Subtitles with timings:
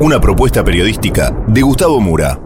[0.00, 2.40] Una propuesta periodística de Gustavo Mura.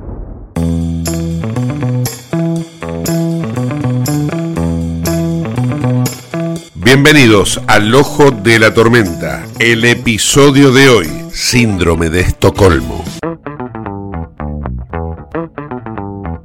[6.76, 13.04] Bienvenidos al Ojo de la Tormenta, el episodio de hoy, Síndrome de Estocolmo.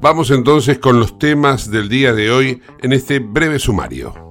[0.01, 4.26] Vamos entonces con los temas del día de hoy en este breve sumario.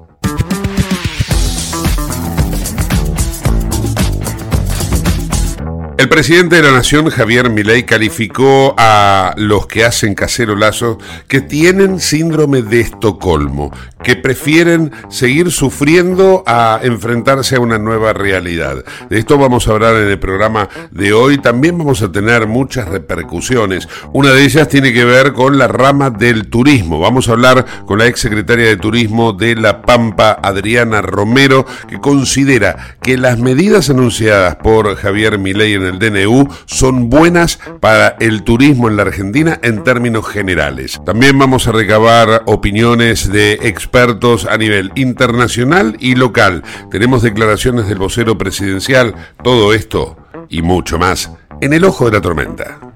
[5.98, 11.40] El presidente de la Nación, Javier Milei, calificó a los que hacen casero lazo que
[11.40, 13.72] tienen síndrome de Estocolmo,
[14.04, 18.84] que prefieren seguir sufriendo a enfrentarse a una nueva realidad.
[19.08, 21.38] De esto vamos a hablar en el programa de hoy.
[21.38, 23.88] También vamos a tener muchas repercusiones.
[24.12, 27.00] Una de ellas tiene que ver con la rama del turismo.
[27.00, 31.98] Vamos a hablar con la ex secretaria de Turismo de La Pampa, Adriana Romero, que
[31.98, 38.42] considera que las medidas anunciadas por Javier Milei en el DNU son buenas para el
[38.42, 41.00] turismo en la Argentina en términos generales.
[41.04, 46.62] También vamos a recabar opiniones de expertos a nivel internacional y local.
[46.90, 50.16] Tenemos declaraciones del vocero presidencial, todo esto
[50.48, 51.30] y mucho más
[51.60, 52.95] en el ojo de la tormenta.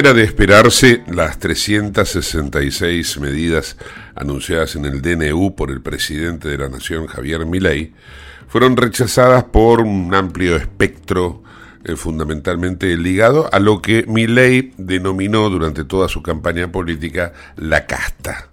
[0.00, 3.76] De esperarse, las 366 medidas
[4.14, 7.92] anunciadas en el DNU por el presidente de la Nación, Javier Milei,
[8.48, 11.42] fueron rechazadas por un amplio espectro
[11.84, 18.48] eh, fundamentalmente ligado a lo que Milei denominó durante toda su campaña política la casta.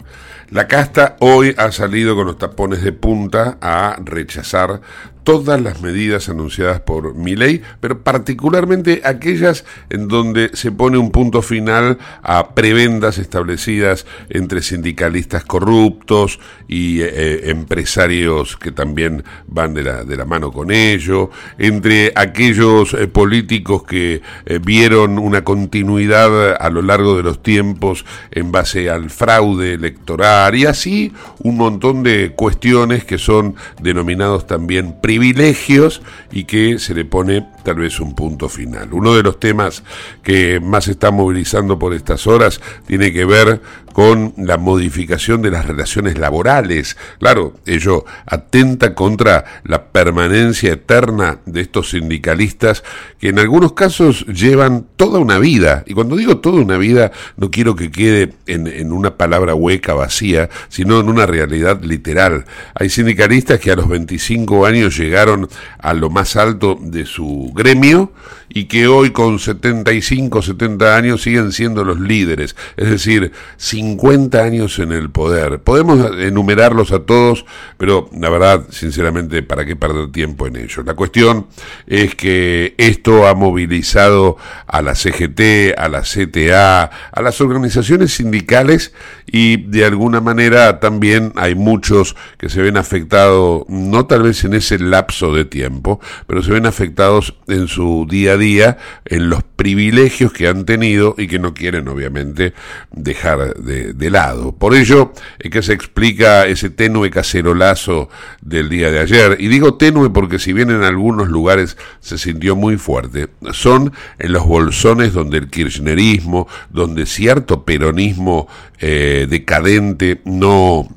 [0.49, 4.81] La casta hoy ha salido con los tapones de punta a rechazar
[5.27, 11.41] todas las medidas anunciadas por Milei, pero particularmente aquellas en donde se pone un punto
[11.41, 16.39] final a prebendas establecidas entre sindicalistas corruptos
[16.69, 22.93] y eh, empresarios que también van de la, de la mano con ello, entre aquellos
[22.93, 28.89] eh, políticos que eh, vieron una continuidad a lo largo de los tiempos en base
[28.89, 31.11] al fraude electoral y así
[31.43, 37.75] un montón de cuestiones que son denominados también privilegios y que se le pone tal
[37.75, 38.93] vez un punto final.
[38.93, 39.83] Uno de los temas
[40.23, 43.61] que más está movilizando por estas horas tiene que ver
[43.91, 46.95] con la modificación de las relaciones laborales.
[47.19, 52.83] Claro, ello atenta contra la permanencia eterna de estos sindicalistas
[53.19, 55.83] que en algunos casos llevan toda una vida.
[55.87, 59.95] Y cuando digo toda una vida, no quiero que quede en, en una palabra hueca,
[59.95, 62.45] vacía, sino en una realidad literal.
[62.75, 65.49] Hay sindicalistas que a los 25 años llegaron
[65.79, 68.13] a lo más alto de su gremio
[68.49, 74.79] y que hoy con 75, 70 años siguen siendo los líderes, es decir, 50 años
[74.79, 75.59] en el poder.
[75.59, 77.45] Podemos enumerarlos a todos,
[77.77, 80.83] pero la verdad, sinceramente, ¿para qué perder tiempo en ello?
[80.83, 81.47] La cuestión
[81.87, 88.93] es que esto ha movilizado a la CGT, a la CTA, a las organizaciones sindicales
[89.25, 94.53] y de alguna manera también hay muchos que se ven afectados, no tal vez en
[94.53, 99.43] ese lapso de tiempo, pero se ven afectados en su día a día, en los
[99.43, 102.53] privilegios que han tenido y que no quieren obviamente
[102.91, 104.53] dejar de, lado.
[104.53, 108.09] Por ello es que se explica ese tenue cacerolazo
[108.41, 109.37] del día de ayer.
[109.39, 114.31] Y digo tenue porque si bien en algunos lugares se sintió muy fuerte, son en
[114.31, 118.47] los bolsones donde el kirchnerismo, donde cierto peronismo
[118.79, 120.87] eh, decadente no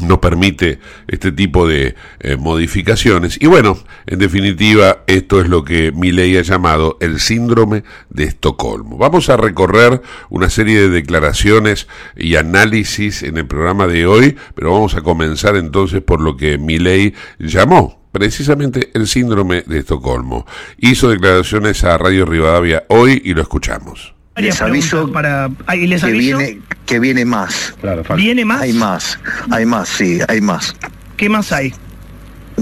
[0.00, 0.78] no permite
[1.08, 3.38] este tipo de eh, modificaciones.
[3.40, 8.24] Y bueno, en definitiva, esto es lo que mi ley ha llamado el síndrome de
[8.24, 8.98] Estocolmo.
[8.98, 14.72] Vamos a recorrer una serie de declaraciones y análisis en el programa de hoy, pero
[14.72, 20.46] vamos a comenzar entonces por lo que mi ley llamó precisamente el síndrome de Estocolmo.
[20.78, 24.15] Hizo declaraciones a Radio Rivadavia hoy y lo escuchamos.
[24.36, 27.74] Les aviso, para, ¿y les que, viene, que viene más.
[28.16, 28.60] ¿Viene más?
[28.60, 29.18] Hay más,
[29.50, 30.76] hay más, sí, hay más.
[31.16, 31.72] ¿Qué más hay?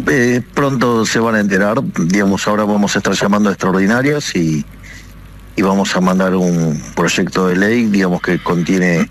[0.09, 4.65] Eh, pronto se van a enterar, digamos, ahora vamos a estar llamando a extraordinarias y,
[5.57, 9.09] y vamos a mandar un proyecto de ley, digamos, que contiene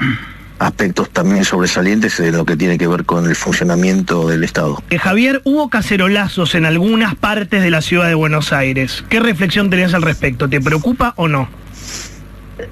[0.60, 4.82] aspectos también sobresalientes de lo que tiene que ver con el funcionamiento del Estado.
[4.90, 9.04] Eh, Javier, hubo cacerolazos en algunas partes de la ciudad de Buenos Aires.
[9.10, 10.48] ¿Qué reflexión tenés al respecto?
[10.50, 11.50] ¿Te preocupa o no?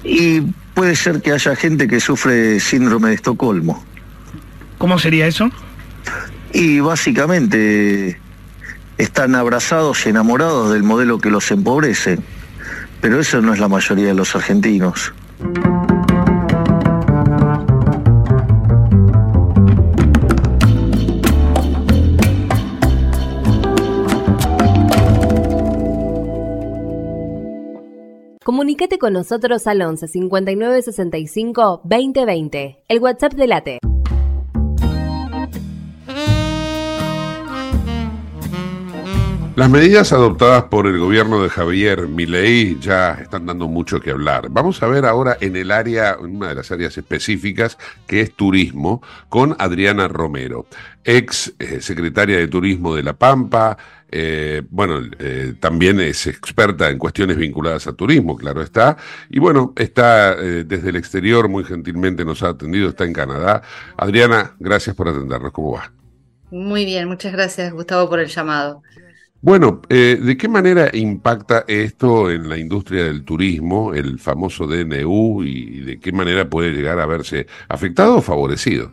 [0.04, 0.40] Y
[0.74, 3.84] puede ser que haya gente que sufre síndrome de Estocolmo.
[4.78, 5.50] ¿Cómo sería eso?
[6.52, 8.18] Y básicamente
[8.98, 12.18] están abrazados y enamorados del modelo que los empobrece.
[13.00, 15.12] Pero eso no es la mayoría de los argentinos.
[28.44, 33.78] Comunicate con nosotros al 11 59 65 2020, el WhatsApp de Late.
[39.54, 44.48] Las medidas adoptadas por el gobierno de Javier Milei ya están dando mucho que hablar.
[44.50, 48.34] Vamos a ver ahora en el área, en una de las áreas específicas, que es
[48.34, 50.66] turismo, con Adriana Romero,
[51.04, 53.76] ex eh, secretaria de Turismo de La Pampa.
[54.12, 58.96] Eh, bueno, eh, también es experta en cuestiones vinculadas a turismo, claro está.
[59.30, 63.62] Y bueno, está eh, desde el exterior, muy gentilmente nos ha atendido, está en Canadá.
[63.96, 65.52] Adriana, gracias por atendernos.
[65.52, 65.92] ¿Cómo va?
[66.50, 68.82] Muy bien, muchas gracias Gustavo por el llamado.
[69.40, 75.42] Bueno, eh, ¿de qué manera impacta esto en la industria del turismo, el famoso DNU,
[75.42, 78.92] y de qué manera puede llegar a verse afectado o favorecido?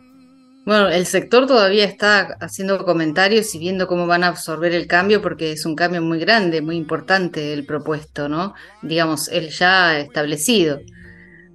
[0.70, 5.20] Bueno, el sector todavía está haciendo comentarios y viendo cómo van a absorber el cambio
[5.20, 8.54] porque es un cambio muy grande, muy importante el propuesto, ¿no?
[8.80, 10.80] Digamos, el ya establecido.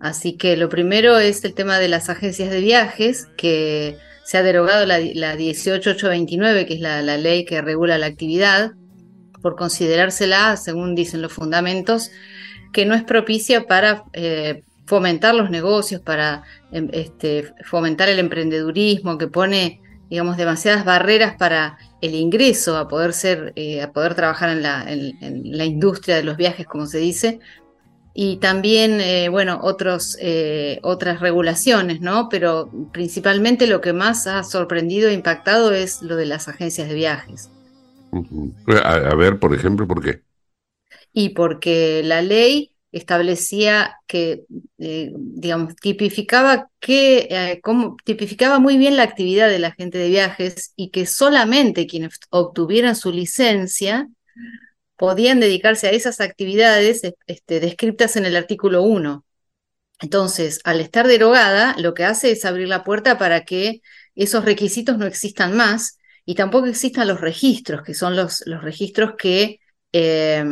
[0.01, 4.44] Así que lo primero es el tema de las agencias de viajes, que se ha
[4.44, 8.73] derogado la, la 18829, que es la, la ley que regula la actividad,
[9.42, 12.11] por considerársela, según dicen los fundamentos,
[12.73, 19.18] que no es propicia para eh, fomentar los negocios, para em, este, fomentar el emprendedurismo,
[19.18, 24.49] que pone, digamos, demasiadas barreras para el ingreso a poder ser, eh, a poder trabajar
[24.49, 27.39] en la, en- en la industria de los viajes, como se dice.
[28.13, 32.30] Y también, eh, bueno, otros, eh, otras regulaciones, ¿no?
[32.30, 36.95] Pero principalmente lo que más ha sorprendido e impactado es lo de las agencias de
[36.95, 37.51] viajes.
[38.83, 40.23] A ver, por ejemplo, ¿por qué?
[41.13, 44.45] y porque la ley establecía que,
[44.78, 47.61] eh, digamos, tipificaba que, eh,
[48.06, 53.11] tipificaba muy bien la actividad del agente de viajes y que solamente quienes obtuvieran su
[53.11, 54.07] licencia
[54.95, 59.25] podían dedicarse a esas actividades este, descritas en el artículo 1.
[59.99, 63.81] Entonces, al estar derogada, lo que hace es abrir la puerta para que
[64.16, 69.16] esos requisitos no existan más y tampoco existan los registros, que son los, los registros
[69.18, 69.59] que
[69.92, 70.45] eh,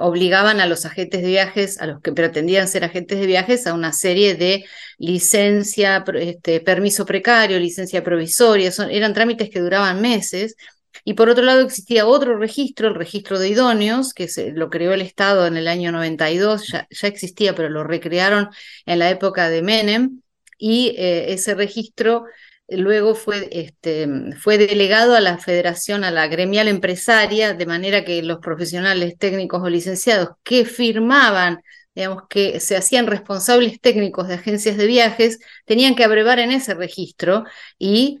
[0.00, 3.74] obligaban a los agentes de viajes, a los que pretendían ser agentes de viajes, a
[3.74, 4.64] una serie de
[4.98, 10.56] licencia, este, permiso precario, licencia provisoria, son, eran trámites que duraban meses.
[11.04, 14.92] Y por otro lado existía otro registro, el registro de idóneos, que se, lo creó
[14.92, 18.48] el Estado en el año 92, ya, ya existía, pero lo recrearon
[18.86, 20.20] en la época de Menem,
[20.58, 22.24] y eh, ese registro
[22.68, 24.08] luego fue, este,
[24.38, 29.62] fue delegado a la federación, a la gremial empresaria, de manera que los profesionales técnicos
[29.62, 31.60] o licenciados que firmaban,
[31.94, 36.74] digamos, que se hacían responsables técnicos de agencias de viajes, tenían que abrevar en ese
[36.74, 37.44] registro
[37.78, 38.20] y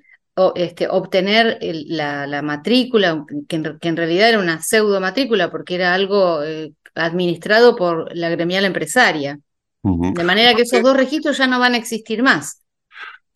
[0.54, 6.72] este, obtener la, matrícula, que en, realidad era una pseudo matrícula porque era algo eh,
[6.94, 9.38] administrado por la gremial empresaria.
[9.82, 12.60] De manera que esos dos registros ya no van a existir más.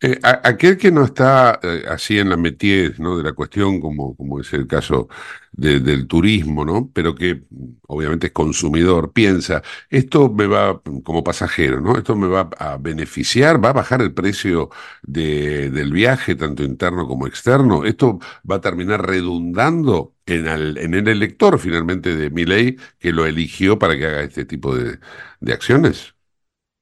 [0.03, 3.17] Eh, aquel que no está eh, así en la métier ¿no?
[3.17, 5.07] de la cuestión, como, como es el caso
[5.51, 6.89] del turismo, ¿no?
[6.91, 7.43] pero que
[7.87, 11.97] obviamente es consumidor, piensa, esto me va, como pasajero, ¿no?
[11.97, 14.69] esto me va a beneficiar, va a bajar el precio
[15.03, 20.95] de, del viaje, tanto interno como externo, esto va a terminar redundando en el, en
[20.95, 24.99] el elector finalmente de mi ley que lo eligió para que haga este tipo de,
[25.41, 26.15] de acciones.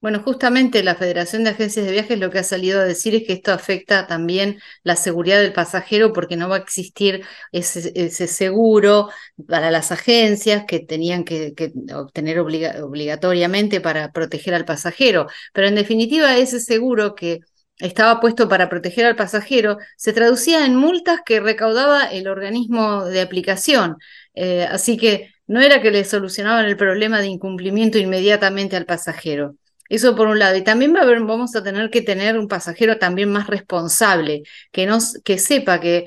[0.02, 3.24] Bueno, justamente la Federación de Agencias de Viajes lo que ha salido a decir es
[3.28, 9.10] que esto afecta también la seguridad del pasajero porque no va a existir ese, seguro
[9.46, 11.54] para las agencias que tenían que,
[11.94, 15.28] obtener obligatoriamente para proteger al pasajero.
[15.54, 17.42] Pero en definitiva, ese seguro que
[17.78, 23.22] estaba puesto para proteger al pasajero se traducía en multas que recaudaba el organismo de
[23.22, 23.98] aplicación.
[24.34, 29.59] Eh, así que no era que le solucionaban el problema de incumplimiento inmediatamente al pasajero.
[29.90, 30.56] Eso por un lado.
[30.56, 34.44] Y también va a haber, vamos a tener que tener un pasajero también más responsable,
[34.72, 36.06] que, nos, que sepa que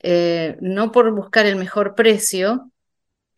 [0.00, 2.71] eh, no por buscar el mejor precio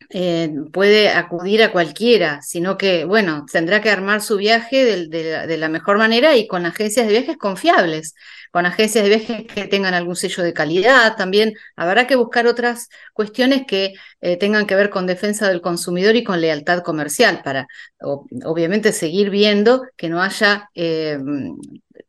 [0.09, 5.69] eh, puede acudir a cualquiera, sino que, bueno, tendrá que armar su viaje de, la
[5.69, 8.15] mejor manera y con agencias de viajes confiables
[8.55, 11.17] con agencias de viajes que tengan algún sello de calidad.
[11.17, 16.15] También habrá que buscar otras cuestiones que eh, tengan que ver con defensa del consumidor
[16.15, 17.67] y con lealtad comercial para,
[17.99, 21.19] obviamente, seguir viendo que no haya, eh,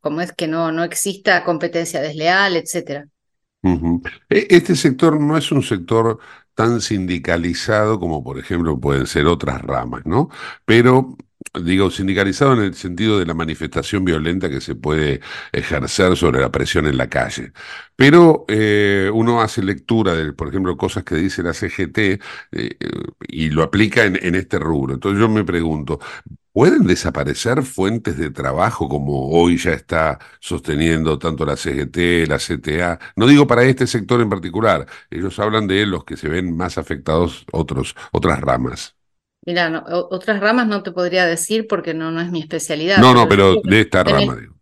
[0.01, 3.09] como es que no, no exista competencia desleal, etcétera.
[4.31, 6.21] E, este sector no es un sector
[6.57, 10.31] tan sindicalizado como por ejemplo pueden ser otras ramas, ¿no?
[10.65, 11.17] Pero
[11.63, 15.21] digo, sindicalizado en el sentido de la manifestación violenta que se puede
[15.53, 17.53] ejercer sobre la presión en la calle.
[17.97, 21.99] Pero eh, uno hace lectura de, por ejemplo, cosas que dice la CGT
[22.53, 22.77] eh,
[23.29, 24.95] y lo aplica en, en este rubro.
[24.95, 26.01] Entonces yo me pregunto,
[26.57, 32.99] ¿Pueden desaparecer fuentes de trabajo como hoy ya está sosteniendo tanto la CGT, la CTA?
[33.15, 36.79] No digo para este sector en particular, ellos hablan de los que se ven más
[36.79, 38.97] afectados otros, otras ramas.
[39.45, 42.97] Mira, otras ramas no te podría decir porque no, no es mi especialidad.
[43.03, 44.56] No, no, pero de esta rama, digo.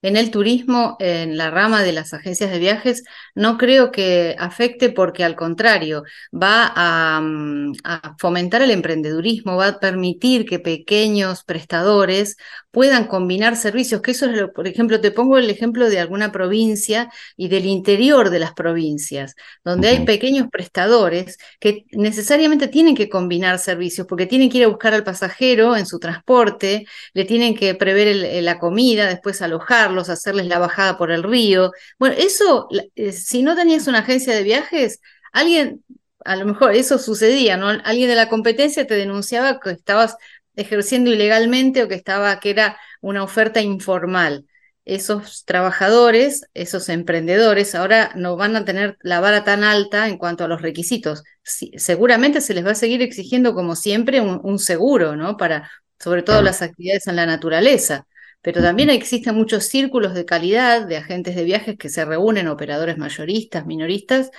[0.00, 3.02] En el turismo, en la rama de las agencias de viajes,
[3.34, 7.72] no creo que afecte porque al contrario, va a, mm,
[8.18, 12.36] fomentar el emprendedurismo, va a permitir que pequeños prestadores
[12.78, 16.30] puedan combinar servicios, que eso es lo, por ejemplo, te pongo el ejemplo de alguna
[16.30, 23.08] provincia y del interior de las provincias, donde hay pequeños prestadores que necesariamente tienen que
[23.08, 27.56] combinar servicios porque tienen que ir a buscar al pasajero en su transporte, le tienen
[27.56, 31.72] que prever la comida, después alojar hacerles la bajada por el río.
[31.98, 35.00] Bueno, eso, eh, si no tenías una agencia de viajes,
[35.32, 35.82] alguien,
[36.24, 37.70] a lo mejor eso sucedía, ¿no?
[37.84, 40.16] Alguien de la competencia te denunciaba que estabas
[40.58, 44.46] ejerciendo ilegalmente o que estaba, que era una oferta informal.
[44.84, 50.44] Esos trabajadores, esos emprendedores, ahora no van a tener la vara tan alta en cuanto
[50.44, 51.24] a los requisitos.
[51.42, 55.36] seguramente se les va a seguir exigiendo, como siempre, un, seguro, ¿no?
[55.36, 58.06] Para, sobre todo las actividades en la naturaleza
[58.40, 62.96] pero también existen muchos círculos de calidad de agentes de viajes que se reúnen, operadores
[62.96, 64.30] mayoristas, minoristas,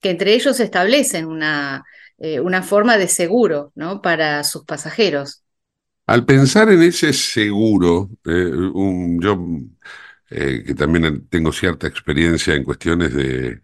[0.00, 1.84] que entre ellos establecen una,
[2.18, 4.02] eh, una forma de seguro ¿no?
[4.02, 5.41] para sus pasajeros.
[6.12, 8.50] Al pensar en ese seguro, eh,
[9.18, 9.46] yo
[10.28, 13.62] eh, que también tengo cierta experiencia en cuestiones de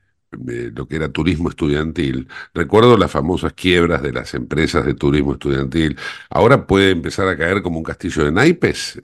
[0.73, 2.27] lo que era turismo estudiantil.
[2.55, 5.99] Recuerdo las famosas quiebras de las empresas de turismo estudiantil.
[6.31, 8.99] Ahora puede empezar a caer como un castillo de naipes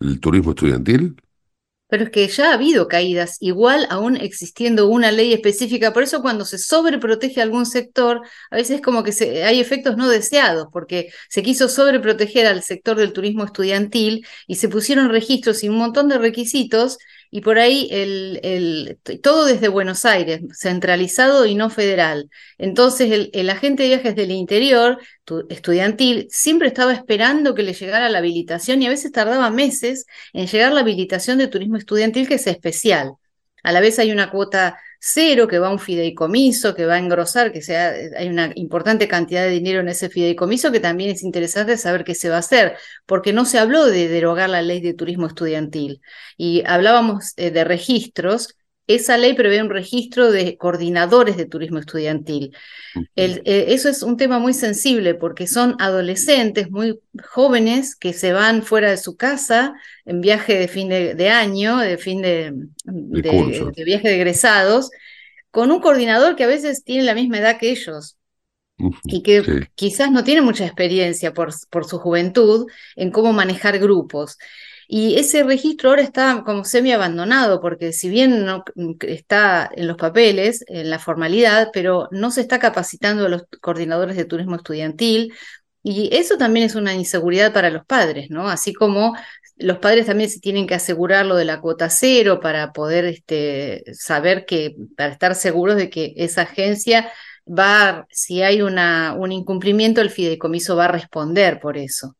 [0.00, 1.16] el turismo estudiantil.
[1.92, 5.92] Pero es que ya ha habido caídas, igual aún existiendo una ley específica.
[5.92, 10.08] Por eso cuando se sobreprotege algún sector, a veces como que se, hay efectos no
[10.08, 15.68] deseados, porque se quiso sobreproteger al sector del turismo estudiantil y se pusieron registros y
[15.68, 16.96] un montón de requisitos
[17.34, 22.28] y por ahí el, el, todo desde Buenos Aires, centralizado y no federal.
[22.58, 27.72] Entonces el, el agente de viajes del interior, tu, estudiantil, siempre estaba esperando que le
[27.72, 32.28] llegara la habilitación y a veces tardaba meses en llegar la habilitación de turismo estudiantil
[32.28, 33.14] que es especial.
[33.62, 36.98] A la vez hay una cuota cero que va a un fideicomiso, que va a
[36.98, 41.24] engrosar, que sea, hay una importante cantidad de dinero en ese fideicomiso que también es
[41.24, 44.80] interesante saber qué se va a hacer, porque no se habló de derogar la ley
[44.80, 46.00] de turismo estudiantil
[46.36, 48.56] y hablábamos eh, de registros.
[48.86, 52.54] Esa ley prevé un registro de coordinadores de turismo estudiantil.
[53.14, 56.98] El, eh, eso es un tema muy sensible porque son adolescentes muy
[57.30, 59.74] jóvenes que se van fuera de su casa
[60.04, 62.52] en viaje de fin de, de año, de fin de,
[62.84, 64.90] de, de, viaje de egresados,
[65.50, 68.16] con un coordinador que a veces tiene la misma edad que ellos
[69.04, 69.52] y que sí.
[69.74, 74.38] quizás no tiene mucha experiencia por, por su juventud en cómo manejar grupos.
[74.88, 78.64] Y ese registro ahora está como semi abandonado, porque si bien no
[79.00, 84.16] está en los papeles, en la formalidad, pero no se está capacitando a los coordinadores
[84.16, 85.32] de turismo estudiantil.
[85.82, 88.48] Y eso también es una inseguridad para los padres, ¿no?
[88.48, 89.14] Así como
[89.56, 93.84] los padres también se tienen que asegurar lo de la cuota cero para poder este,
[93.94, 97.10] saber que, para estar seguros de que esa agencia
[97.46, 102.16] va, si hay una, un incumplimiento, el fideicomiso va a responder por eso.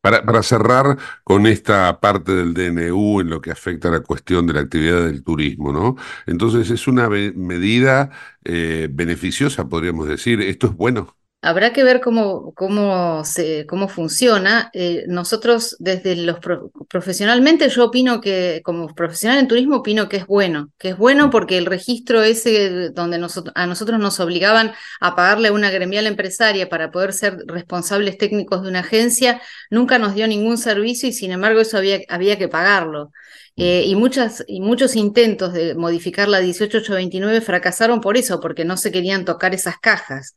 [0.00, 4.54] Para, cerrar con esta parte del DNU en lo que afecta a la cuestión de
[4.54, 5.96] la actividad del turismo, ¿no?
[6.26, 8.10] Entonces es una medida
[8.44, 10.40] eh, beneficiosa, podríamos decir.
[10.40, 11.16] ¿Esto es bueno?
[11.46, 14.68] Habrá que ver cómo, cómo, se, cómo funciona.
[14.72, 20.16] Eh, nosotros desde los pro, profesionalmente yo opino que como profesional en turismo opino que
[20.16, 23.16] es bueno, que es bueno porque el registro ese donde
[23.54, 28.68] a nosotros nos obligaban a pagarle una gremial empresaria para poder ser responsables técnicos de
[28.68, 33.12] una agencia, nunca nos dio ningún servicio y sin embargo eso había, había que pagarlo.
[33.58, 38.76] Eh, y, muchas, y muchos intentos de modificar la 18829 fracasaron por eso, porque no
[38.76, 40.34] se querían tocar esas cajas.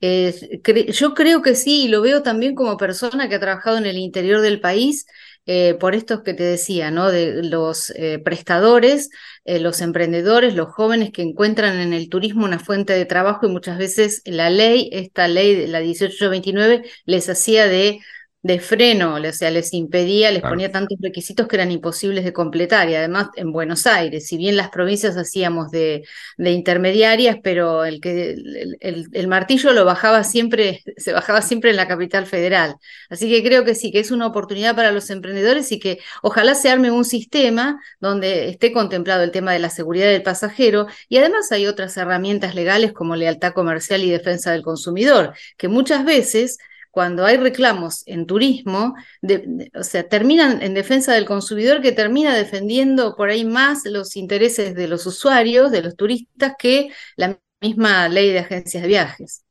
[0.00, 3.78] Eh, cre yo creo que sí, y lo veo también como persona que ha trabajado
[3.78, 5.06] en el interior del país,
[5.48, 7.10] eh, por estos que te decía, ¿no?
[7.12, 9.10] De los eh, prestadores,
[9.44, 13.50] eh, los emprendedores, los jóvenes que encuentran en el turismo una fuente de trabajo y
[13.50, 18.00] muchas veces la ley, esta ley, la 1829, les hacía de
[18.46, 20.54] de freno, o sea, les impedía, les claro.
[20.54, 22.88] ponía tantos requisitos que eran imposibles de completar.
[22.88, 26.04] Y además en Buenos Aires, si bien las provincias hacíamos de,
[26.36, 31.70] de intermediarias, pero el, que, el, el, el, martillo lo bajaba siempre, se bajaba siempre
[31.70, 32.76] en la capital federal.
[33.10, 36.54] Así que creo que sí, que es una oportunidad para los emprendedores y que ojalá
[36.54, 41.18] se arme un sistema donde esté contemplado el tema de la seguridad del pasajero y
[41.18, 46.58] además hay otras herramientas legales como lealtad comercial y defensa del consumidor, que muchas veces
[46.96, 48.94] cuando hay reclamos en turismo,
[49.74, 54.74] o sea, terminan en defensa del consumidor que termina defendiendo por ahí más los intereses
[54.74, 59.44] de los usuarios, de los turistas, que la misma ley de agencias de viajes.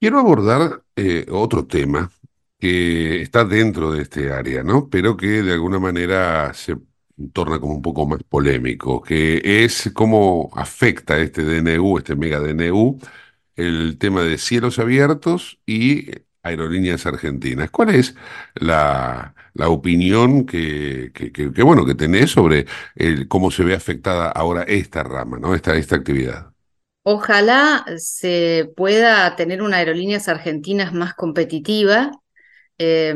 [0.00, 2.10] Quiero abordar eh, otro tema
[2.58, 4.88] que está dentro de este área, ¿no?
[4.88, 6.76] Pero que de alguna manera se
[7.34, 12.98] torna como un poco más polémico, que es cómo afecta este DNU, este mega DNU,
[13.54, 17.70] el tema de cielos abiertos y Aerolíneas Argentinas.
[17.70, 18.14] ¿Cuál es
[18.54, 22.66] la, la opinión que, que, bueno, que tenés sobre
[23.28, 25.54] cómo se ve afectada ahora esta rama, ¿no?
[25.54, 26.52] esta, esta actividad?
[27.02, 32.10] Ojalá se pueda tener una aerolíneas argentinas más competitiva.
[32.78, 33.14] Eh,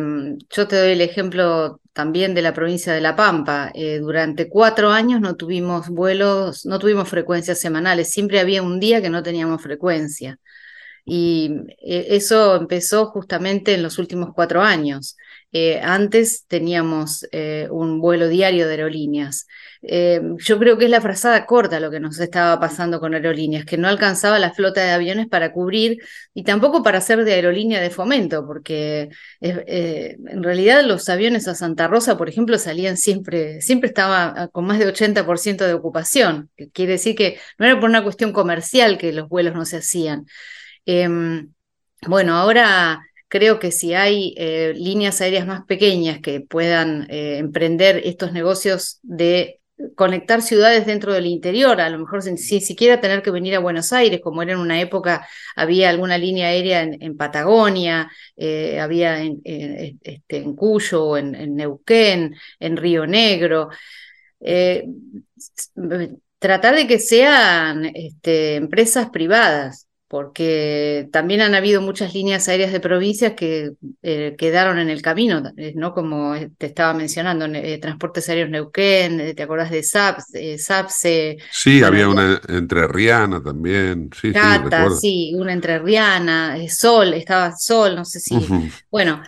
[0.51, 3.71] yo te doy el ejemplo también de la provincia de La Pampa.
[3.75, 8.11] Eh, durante cuatro años no tuvimos vuelos, no tuvimos frecuencias semanales.
[8.11, 10.39] Siempre había un día que no teníamos frecuencia.
[11.05, 11.51] Y
[11.83, 15.17] eh, eso empezó justamente en los últimos cuatro años.
[15.53, 19.47] Eh, antes teníamos eh, un vuelo diario de aerolíneas.
[19.83, 23.79] Yo creo que es la frazada corta lo que nos estaba pasando con aerolíneas, que
[23.79, 25.99] no alcanzaba la flota de aviones para cubrir
[26.35, 29.09] y tampoco para ser de aerolínea de fomento, porque
[29.41, 34.79] en realidad los aviones a Santa Rosa, por ejemplo, salían siempre, siempre estaba con más
[34.79, 39.13] de 80% de ocupación, que quiere decir que no era por una cuestión comercial que
[39.13, 40.27] los vuelos no se hacían.
[40.87, 41.09] Eh,
[42.07, 48.03] bueno, ahora creo que si hay eh, líneas aéreas más pequeñas que puedan eh, emprender
[48.05, 49.61] estos negocios de
[49.97, 53.93] conectar ciudades dentro del interior, a lo mejor sin, siquiera tener que venir a Buenos
[53.93, 59.41] Aires, como era en una época, había alguna línea aérea en, Patagonia, eh, había en,
[59.45, 63.71] en, este, Cuyo, en, en, Neuquén, en Río Negro.
[66.39, 72.81] tratar de que sean este, empresas privadas porque también han habido muchas líneas aéreas de
[72.81, 75.95] provincias que eh, quedaron en el camino, eh, ¿no?
[75.95, 81.39] Como te estaba mencionando, eh, Transportes Aéreos Neuquén, eh, ¿te acordás de SAPS, eh, SAPSE?
[81.53, 84.11] Sí, había una entrerriana también.
[84.21, 84.41] Sí, sí,
[85.01, 88.35] sí, una entrerriana, eh, Sol, estaba Sol, no sé si.
[88.91, 89.23] Bueno,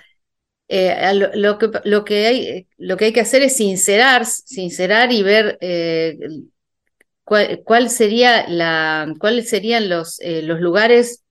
[0.66, 5.12] eh, lo, lo que, lo que hay, lo que hay que hacer es sincerar, sincerar
[5.12, 6.18] y ver eh,
[7.64, 11.22] cuál, sería la, cuáles serían los, eh, los lugares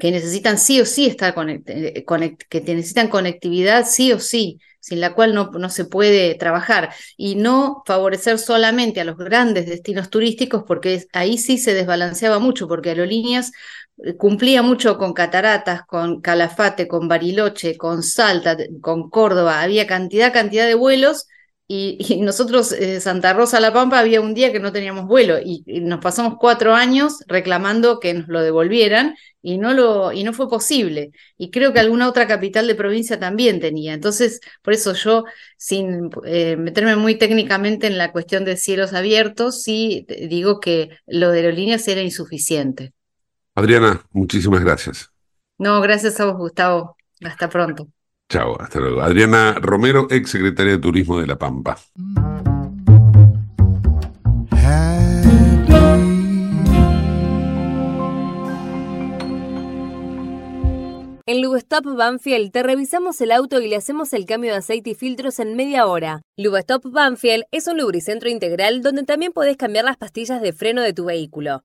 [0.00, 2.04] que necesitan sí o sí estar conect- eh,
[2.48, 7.36] que necesitan conectividad sí o sí, sin la cual no, no se puede trabajar, y
[7.36, 12.90] no favorecer solamente a los grandes destinos turísticos, porque ahí sí se desbalanceaba mucho, porque
[12.90, 13.52] Aerolíneas
[14.04, 20.32] eh, cumplía mucho con Cataratas, con Calafate, con Bariloche, con Salta, con Córdoba, había cantidad,
[20.32, 21.26] cantidad de vuelos.
[21.74, 25.38] Y, y nosotros, eh, Santa Rosa La Pampa, había un día que no teníamos vuelo
[25.42, 30.22] y, y nos pasamos cuatro años reclamando que nos lo devolvieran y no, lo, y
[30.22, 31.12] no fue posible.
[31.38, 33.94] Y creo que alguna otra capital de provincia también tenía.
[33.94, 35.24] Entonces, por eso yo,
[35.56, 41.30] sin eh, meterme muy técnicamente en la cuestión de cielos abiertos, sí digo que lo
[41.30, 42.92] de aerolíneas era insuficiente.
[43.54, 45.10] Adriana, muchísimas gracias.
[45.56, 46.96] No, gracias a vos, Gustavo.
[47.24, 47.88] Hasta pronto.
[48.32, 49.02] Chao, hasta luego.
[49.02, 51.76] Adriana Romero, ex secretaria de Turismo de La Pampa.
[61.26, 64.94] En Lubestop Banfield te revisamos el auto y le hacemos el cambio de aceite y
[64.94, 66.22] filtros en media hora.
[66.38, 70.94] Lubestop Banfield es un lubricentro integral donde también podés cambiar las pastillas de freno de
[70.94, 71.64] tu vehículo.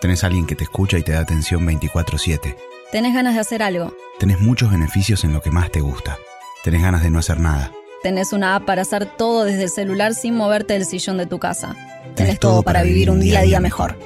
[0.00, 2.56] Tenés alguien que te escucha y te da atención 24/7.
[2.92, 3.92] ¿Tenés ganas de hacer algo?
[4.18, 6.18] Tenés muchos beneficios en lo que más te gusta.
[6.62, 7.72] Tenés ganas de no hacer nada.
[8.02, 11.40] Tenés una app para hacer todo desde el celular sin moverte del sillón de tu
[11.40, 11.74] casa.
[12.14, 13.98] Tenés todo para vivir un día a día mejor.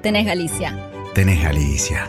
[0.00, 0.78] Tenés Galicia.
[1.14, 2.08] Tenés Galicia.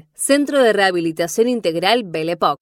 [0.13, 2.57] Centro de Rehabilitación Integral Belepoc.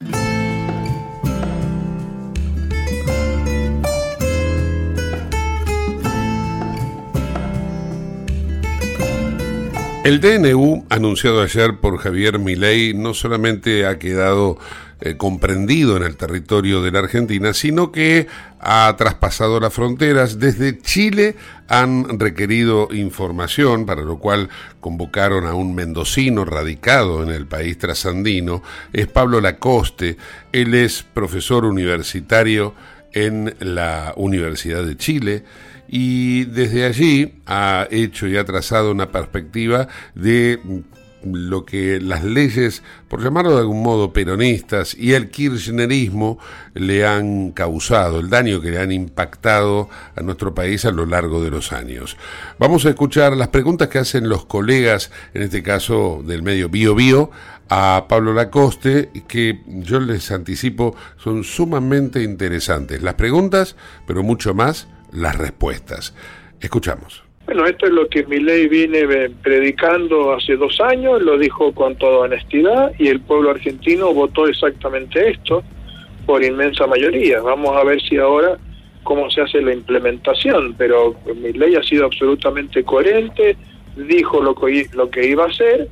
[10.09, 14.57] El DNU, anunciado ayer por Javier Milei, no solamente ha quedado
[15.01, 18.27] eh, comprendido en el territorio de la Argentina, sino que
[18.59, 20.39] ha traspasado las fronteras.
[20.39, 21.35] Desde Chile
[21.67, 24.49] han requerido información, para lo cual
[24.81, 28.61] convocaron a un mendocino radicado en el país trasandino.
[28.91, 30.17] Es Pablo Lacoste.
[30.51, 32.73] Él es profesor universitario
[33.13, 35.43] en la Universidad de Chile
[35.87, 40.59] y desde allí ha hecho y ha trazado una perspectiva de
[41.23, 46.39] lo que las leyes, por llamarlo de algún modo, peronistas y el kirchnerismo
[46.73, 51.43] le han causado, el daño que le han impactado a nuestro país a lo largo
[51.43, 52.17] de los años.
[52.57, 56.95] Vamos a escuchar las preguntas que hacen los colegas, en este caso del medio Bio
[56.95, 57.31] Bio,
[57.69, 63.01] a Pablo Lacoste, que yo les anticipo son sumamente interesantes.
[63.03, 63.75] Las preguntas,
[64.07, 66.13] pero mucho más las respuestas.
[66.59, 67.28] Escuchamos.
[67.51, 69.07] Bueno, esto es lo que mi ley viene
[69.41, 75.31] predicando hace dos años, lo dijo con toda honestidad y el pueblo argentino votó exactamente
[75.31, 75.63] esto
[76.27, 77.41] por inmensa mayoría.
[77.41, 78.59] Vamos a ver si ahora
[79.01, 83.57] cómo se hace la implementación, pero mi ley ha sido absolutamente coherente,
[83.95, 85.87] dijo lo que, lo que iba a hacer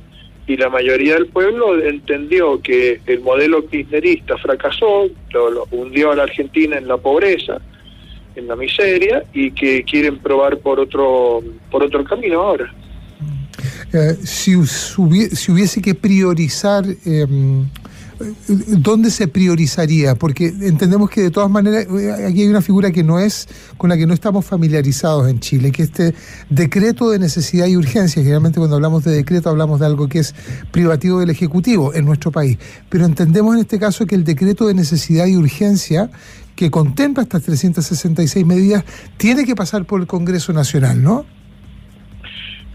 [0.46, 6.22] y la mayoría del pueblo entendió que el modelo kirchnerista fracasó, lo hundió a la
[6.22, 7.60] Argentina en la pobreza,
[8.38, 12.72] en la miseria y que quieren probar por otro por otro camino ahora.
[13.92, 17.66] Eh, si, si, hubiese que priorizar, em,
[18.48, 20.14] ¿dónde se priorizaría?
[20.14, 23.90] Porque entendemos que de todas maneras eh, aquí hay una figura que no es con
[23.90, 26.14] la que no estamos familiarizados en Chile, que este
[26.50, 28.22] decreto de necesidad y urgencia.
[28.22, 30.34] Generalmente cuando hablamos de decreto hablamos de algo que es
[30.70, 34.74] privativo del Ejecutivo en nuestro país, pero entendemos en este caso que el decreto de
[34.74, 36.10] necesidad y urgencia
[36.56, 38.84] que contempla estas 366 medidas
[39.16, 41.37] tiene que pasar por el Congreso Nacional, ¿no?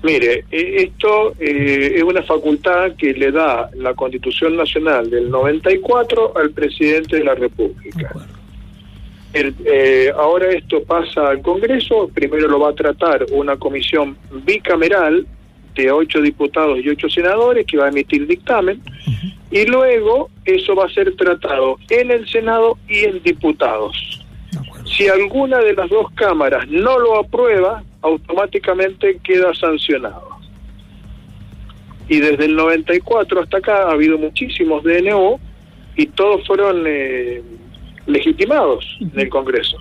[0.04, 6.34] Mire, e, esto eh, es una facultad que le da la Constitución Nacional del 94
[6.36, 8.14] al presidente de la República.
[9.34, 15.26] Eh, ahora esto pasa al Congreso, primero lo va a tratar una comisión bicameral
[15.74, 18.80] de ocho diputados y ocho senadores que va a emitir dictamen
[19.50, 24.23] y luego eso va a ser tratado en el Senado y en diputados.
[24.96, 30.28] Si alguna de las dos cámaras no lo aprueba, automáticamente queda sancionado.
[32.08, 35.40] Y desde el 94 hasta acá ha habido muchísimos DNO
[35.96, 37.42] y todos fueron eh,
[38.06, 39.78] legitimados en el Congreso.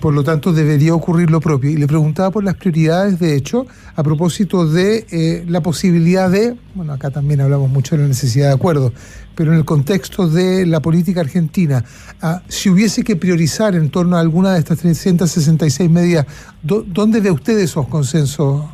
[0.00, 1.70] Por lo tanto, debería ocurrir lo propio.
[1.70, 6.54] Y le preguntaba por las prioridades, de hecho, a propósito de eh, la posibilidad de,
[6.74, 8.92] bueno, acá también hablamos mucho de la necesidad de acuerdo,
[9.36, 11.84] pero en el contexto de la política argentina,
[12.22, 16.26] ah, si hubiese que priorizar en torno a alguna de estas 366 medidas,
[16.62, 18.64] ¿dónde ve usted esos consensos,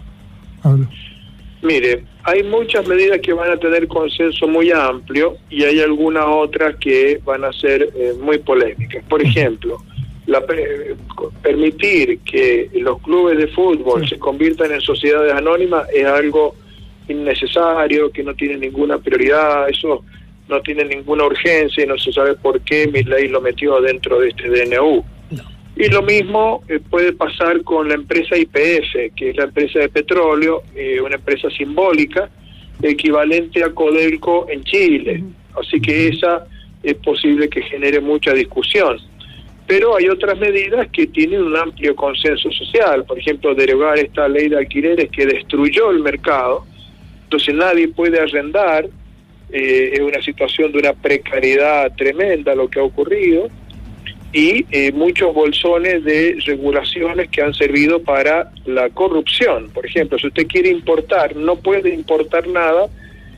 [0.63, 0.89] Pablo?
[1.63, 6.77] Mire, hay muchas medidas que van a tener consenso muy amplio y hay algunas otras
[6.77, 9.05] que van a ser eh, muy polémicas.
[9.09, 9.83] Por ejemplo,
[10.27, 10.43] la,
[11.43, 16.55] permitir que los clubes de fútbol se conviertan en sociedades anónimas es algo
[17.09, 20.05] innecesario, que no tiene ninguna prioridad, eso
[20.49, 24.21] no tiene ninguna urgencia y no se sabe por qué mi ley lo metió dentro
[24.21, 25.05] de este DNU.
[25.77, 29.89] Y lo mismo eh, puede pasar con la empresa IPF, que es la empresa de
[29.89, 32.29] petróleo, eh, una empresa simbólica,
[32.83, 35.25] equivalente a Codelco en Chile.
[35.59, 36.47] Así que esa
[36.83, 38.99] es posible que genere mucha discusión.
[39.67, 44.49] Pero hay otras medidas que tienen un amplio consenso social, por ejemplo, derogar esta ley
[44.49, 46.67] de alquileres que destruyó el mercado,
[47.25, 48.87] entonces nadie puede arrendar,
[49.53, 53.49] eh, es una situación de una precariedad tremenda lo que ha ocurrido,
[54.33, 59.71] y eh, muchos bolsones de regulaciones que han servido para la corrupción.
[59.71, 62.89] Por ejemplo, si usted quiere importar, no puede importar nada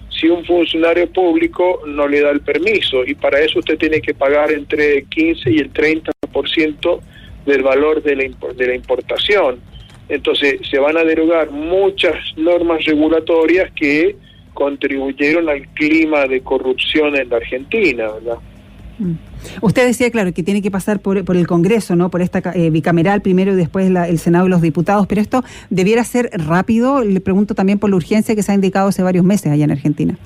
[0.09, 4.15] si un funcionario público no le da el permiso y para eso usted tiene que
[4.15, 7.01] pagar entre el 15 y el 30%
[7.45, 8.25] del valor de la,
[8.55, 9.59] de la importación.
[10.09, 14.15] Entonces se van a derogar muchas normas regulatorias que
[14.55, 18.39] contribuyeron al clima de corrupción en la Argentina, ¿verdad?
[18.99, 19.13] Mm.
[19.61, 22.11] Usted decía, claro, que tiene que pasar por, el Congreso, ¿no?
[22.11, 26.05] Por esta eh, bicameral primero y después el Senado y los diputados, pero esto debiera
[26.05, 27.03] ser rápido.
[27.03, 29.73] Le pregunto también por la urgencia que se ha indicado hace varios meses allá en
[29.73, 30.17] Argentina.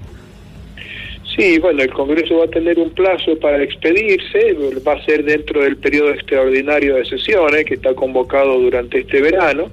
[1.37, 5.63] Sí, bueno, el Congreso va a tener un plazo para expedirse, va a ser dentro
[5.63, 9.71] del periodo extraordinario de sesiones que está convocado durante este verano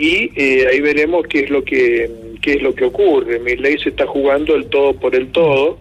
[0.00, 2.10] y eh, ahí veremos qué es lo que
[2.40, 3.38] qué es lo que ocurre.
[3.38, 5.78] Mi ley se está jugando el todo por el todo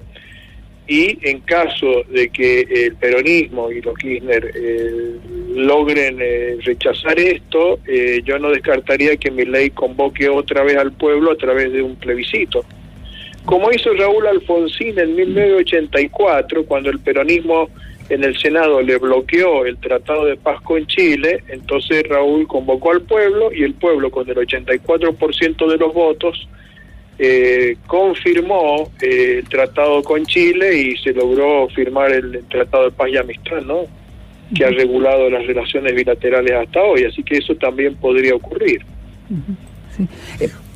[0.89, 5.15] y en caso de que el peronismo y los Kirchner eh,
[5.53, 10.91] logren eh, rechazar esto, eh, yo no descartaría que mi ley convoque otra vez al
[10.91, 12.65] pueblo a través de un plebiscito.
[13.45, 17.69] Como hizo Raúl Alfonsín en 1984, cuando el peronismo
[18.09, 23.01] en el Senado le bloqueó el Tratado de Paz con Chile, entonces Raúl convocó al
[23.01, 26.47] pueblo y el pueblo con el 84% de los votos
[27.17, 33.09] eh, confirmó eh, el tratado con Chile y se logró firmar el, Tratado de Paz
[33.11, 33.81] y Amistad, ¿no?
[34.55, 38.81] Que ha regulado las relaciones bilaterales hasta hoy, así que eso también podría ocurrir.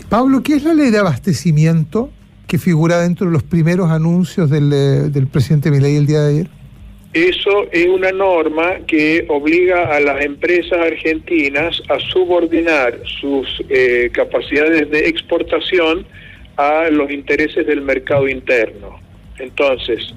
[0.09, 2.09] Pablo, ¿qué es la ley de abastecimiento?
[2.53, 6.29] que figura dentro de los primeros anuncios del, eh, del presidente Milei el día de
[6.29, 6.49] ayer?
[7.13, 14.89] Eso es una norma que obliga a las empresas argentinas a subordinar sus eh, capacidades
[14.89, 16.07] de exportación
[16.57, 18.99] a los intereses del mercado interno.
[19.37, 20.11] Entonces,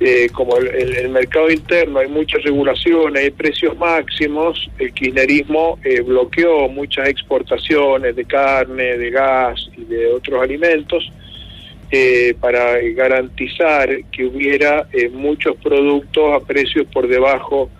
[0.00, 6.02] eh, como el, el- mercado interno hay muchas regulaciones, hay precios máximos, el kirchnerismo eh,
[6.02, 11.10] bloqueó muchas exportaciones de carne, de gas y de otros alimentos
[11.90, 17.70] eh, para garantizar que hubiera eh, muchos productos a precios por debajo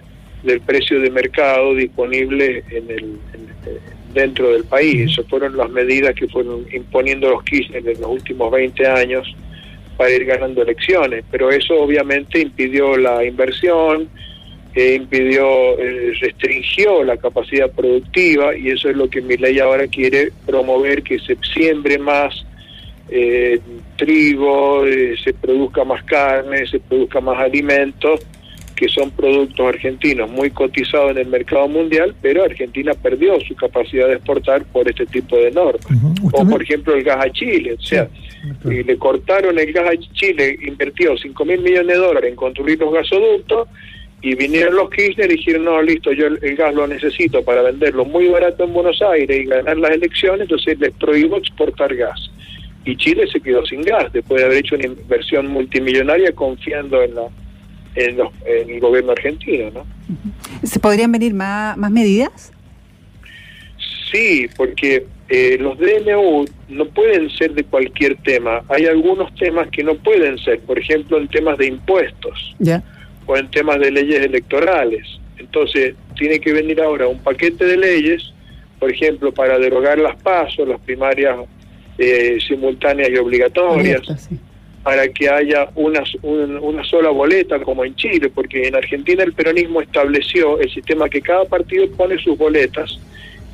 [0.43, 2.99] del precio de mercado disponible en el,
[3.35, 3.79] en- eh,
[4.15, 5.11] dentro del país.
[5.13, 9.35] Esas fueron las medidas que fueron imponiendo los Kirchner en los últimos 20 años
[9.97, 14.09] para ir ganando elecciones, pero eso obviamente impidió la inversión,
[14.75, 15.77] eh, impidió,
[16.21, 21.19] restringió la capacidad productiva y eso es lo que mi ley ahora quiere promover, que
[21.19, 22.47] se siembre más
[23.11, 23.61] eh,
[23.97, 28.21] trigo, eh, se produzca más carne, se produzca más alimentos,
[28.79, 34.07] que son productos argentinos muy cotizados en el mercado mundial, pero Argentina perdió su capacidad
[34.07, 35.85] de exportar por este tipo de normas.
[36.33, 38.09] O por ejemplo el gas a Chile, o sea,
[38.65, 42.79] y le cortaron el gas a Chile, invirtió 5 mil millones de dólares en construir
[42.79, 43.69] los gasoductos
[44.23, 47.63] y vinieron los Kirchner y dijeron, no, listo, yo el, el gas lo necesito para
[47.63, 52.31] venderlo muy barato en Buenos Aires y ganar las elecciones, entonces les prohíbo exportar gas.
[52.91, 57.15] Y Chile se quedó sin gas después de haber hecho una inversión multimillonaria confiando en
[57.15, 57.25] la
[57.95, 59.87] en, los- en el gobierno argentino, ¿no?
[60.63, 62.53] ¿Se podrían venir más, más medidas?
[64.11, 68.63] Sí, porque eh, los DNU no pueden ser de cualquier tema.
[68.69, 72.55] Hay algunos temas que no pueden ser, por ejemplo, en temas de impuestos
[73.27, 75.07] o en temas de leyes electorales.
[75.37, 78.33] Entonces, tiene que venir ahora un paquete de leyes,
[78.79, 81.37] por ejemplo, para derogar las pasos, las primarias
[81.99, 84.03] eh, simultáneas y obligatorias,
[84.83, 89.33] para que haya una, un- una sola boleta como en Chile, porque en Argentina el
[89.35, 92.99] peronismo estableció el sistema que cada partido pone sus boletas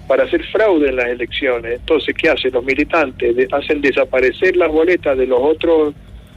[0.07, 1.81] para hacer fraude en las elecciones.
[1.81, 3.35] Entonces, ¿qué hacen los militantes?
[3.35, 5.95] De- hacen desaparecer las boletas de los otros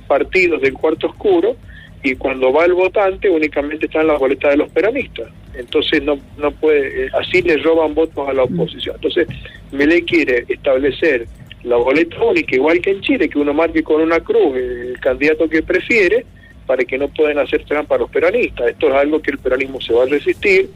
[0.08, 1.58] partidos del cuarto oscuro
[2.02, 5.28] y cuando va el votante únicamente están las boletas de los peronistas.
[5.54, 8.96] Entonces no no puede eh, así le roban votos a la oposición.
[8.96, 9.28] Entonces
[9.74, 11.28] Milei quiere establecer
[11.68, 15.50] la boleta única igual que en Chile que uno marque con una cruz el candidato
[15.50, 16.26] que prefiere
[16.66, 18.68] para que no puedan hacer trampa los peronistas.
[18.68, 20.70] Esto es algo que el peronismo se va a resistir.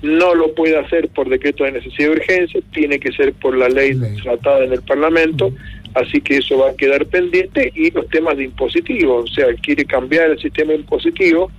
[0.00, 3.68] No lo puede hacer por decreto de necesidad de urgencia, tiene que ser por la
[3.68, 5.52] ley tratada en el Parlamento,
[5.94, 9.84] así que eso va a quedar pendiente y los temas de impositivo, o sea, quiere
[9.84, 11.50] cambiar el sistema impositivo,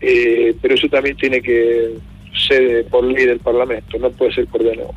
[0.00, 1.90] eh, pero eso también tiene que
[2.48, 4.94] ser por ley del Parlamento, no puede ser por de nuevo.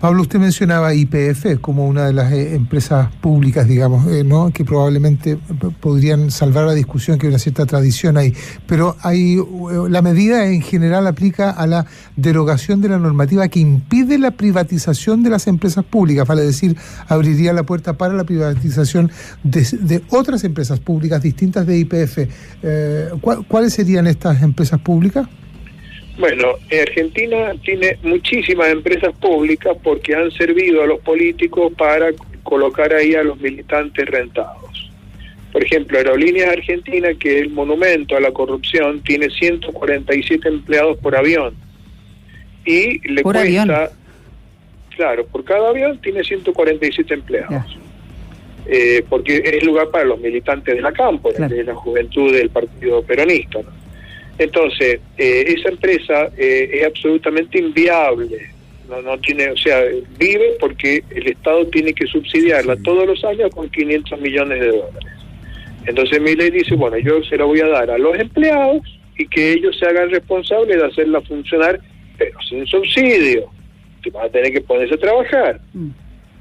[0.00, 4.50] Pablo, usted mencionaba IPF como una de las eh, empresas públicas, digamos, eh, ¿no?
[4.50, 8.34] que probablemente p- podrían salvar la discusión, que hay una cierta tradición ahí.
[8.66, 9.42] Pero hay eh,
[9.90, 11.84] la medida en general aplica a la
[12.16, 17.52] derogación de la normativa que impide la privatización de las empresas públicas, vale decir, abriría
[17.52, 19.10] la puerta para la privatización
[19.44, 22.18] de, de otras empresas públicas distintas de IPF.
[22.62, 25.28] Eh, ¿cuál- ¿Cuáles serían estas empresas públicas?
[26.20, 32.10] Bueno, Argentina tiene muchísimas empresas públicas porque han servido a los políticos para
[32.42, 34.90] colocar ahí a los militantes rentados.
[35.50, 41.16] Por ejemplo, Aerolíneas Argentina, que es el monumento a la corrupción, tiene 147 empleados por
[41.16, 41.54] avión.
[42.66, 43.88] Y le Por cuesta, avión.
[44.94, 47.78] claro, por cada avión tiene 147 empleados.
[48.66, 53.02] Eh, porque es lugar para los militantes de la campo, de la juventud del Partido
[53.02, 53.60] Peronista.
[53.62, 53.79] ¿no?
[54.40, 58.48] Entonces, eh, esa empresa eh, es absolutamente inviable.
[58.88, 59.82] No, no tiene, o sea,
[60.18, 65.12] vive porque el Estado tiene que subsidiarla todos los años con 500 millones de dólares.
[65.84, 68.80] Entonces mi ley dice, bueno, yo se la voy a dar a los empleados
[69.18, 71.78] y que ellos se hagan responsables de hacerla funcionar,
[72.16, 73.50] pero sin subsidio.
[74.02, 75.60] Que van a tener que ponerse a trabajar.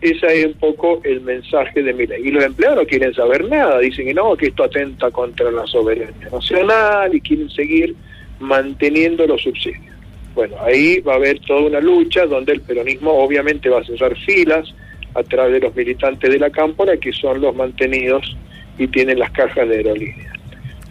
[0.01, 2.21] Ese es un poco el mensaje de mi ley.
[2.27, 5.67] Y los empleados no quieren saber nada, dicen que no, que esto atenta contra la
[5.67, 7.95] soberanía nacional y quieren seguir
[8.39, 9.93] manteniendo los subsidios.
[10.35, 14.15] Bueno, ahí va a haber toda una lucha donde el peronismo obviamente va a cerrar
[14.19, 14.73] filas
[15.15, 18.38] a través de los militantes de la cámpora que son los mantenidos
[18.77, 20.33] y tienen las cajas de aerolíneas.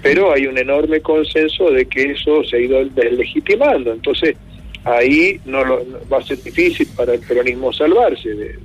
[0.02, 3.92] Pero hay un enorme consenso de que eso se ha ido deslegitimando.
[3.92, 4.36] Entonces,
[4.84, 8.58] ahí no, lo, va a ser difícil para el peronismo salvarse de,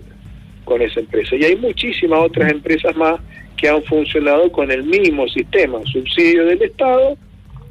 [0.63, 1.35] con esa empresa.
[1.35, 3.19] Y hay muchísimas otras empresas más
[3.57, 7.17] que han funcionado con el mismo sistema, subsidio del Estado,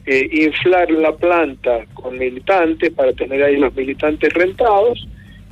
[0.07, 5.07] eh, inflar la planta con militantes para tener ahí los militantes rentados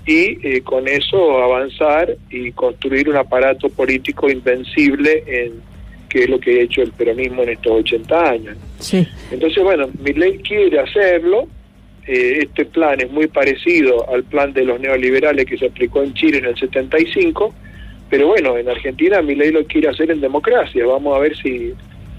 [0.07, 5.71] y eh, con eso avanzar y construir un aparato político invencible en
[6.09, 8.57] que es lo que ha hecho el peronismo en estos 80 años.
[8.81, 9.07] Sí.
[9.31, 11.47] Entonces, bueno, mi ley quiere hacerlo.
[12.11, 16.13] Eh, este plan es muy parecido al plan de los neoliberales que se aplicó en
[16.15, 17.55] Chile en el 75,
[18.09, 20.85] pero bueno, en Argentina mi ley lo quiere hacer en democracia.
[20.85, 21.73] Vamos a ver si,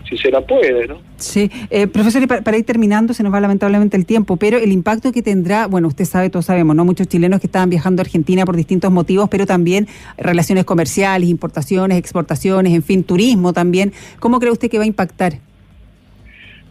[0.09, 1.01] si se la puede, ¿no?
[1.17, 4.57] Sí, eh, profesor, y pa- para, ir terminando, se nos va lamentablemente el tiempo, pero
[4.57, 6.85] el impacto que tendrá, bueno, usted sabe, todos sabemos, ¿no?
[6.85, 9.87] Muchos chilenos que estaban viajando a Argentina por distintos motivos, pero también
[10.17, 13.91] relaciones comerciales, importaciones, exportaciones, en fin, turismo también.
[14.19, 15.33] ¿Cómo cree usted que va a impactar?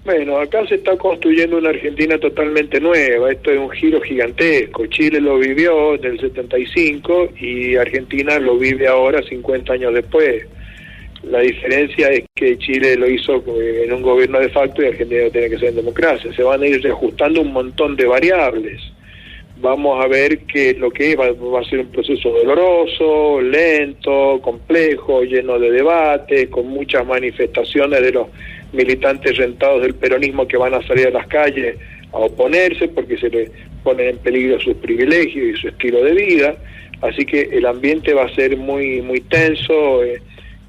[0.03, 3.31] Bueno, acá se está construyendo una Argentina totalmente nueva.
[3.31, 4.87] Esto es un giro gigantesco.
[4.87, 10.47] Chile lo vivió en el 75 y Argentina lo vive ahora 50 años después.
[11.25, 15.51] La diferencia es que Chile lo hizo en un gobierno de facto y Argentina tiene
[15.51, 16.33] que ser en democracia.
[16.33, 18.81] Se van a ir reajustando un montón de variables.
[19.59, 25.23] Vamos a ver que lo que va, va a ser un proceso doloroso, lento, complejo,
[25.25, 28.29] lleno de debates, con muchas manifestaciones de los
[28.73, 31.77] militantes rentados del peronismo que van a salir a las calles
[32.13, 33.51] a oponerse porque se les
[33.83, 36.57] ponen en peligro sus privilegios y su estilo de vida.
[37.03, 40.21] Así que el ambiente va a ser muy, muy tenso eh,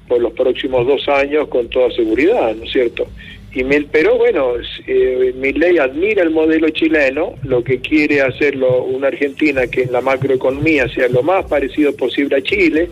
[0.08, 3.06] por los próximos dos años con toda seguridad, ¿no es cierto?
[3.54, 4.54] Y Mil, pero bueno,
[4.86, 10.00] eh, Milei admira el modelo chileno, lo que quiere hacerlo una Argentina que en la
[10.00, 12.88] macroeconomía sea lo más parecido posible a Chile,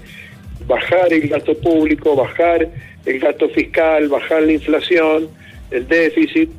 [0.66, 2.68] bajar el gasto público, bajar
[3.06, 5.28] el gasto fiscal, bajar la inflación,
[5.70, 6.50] el déficit,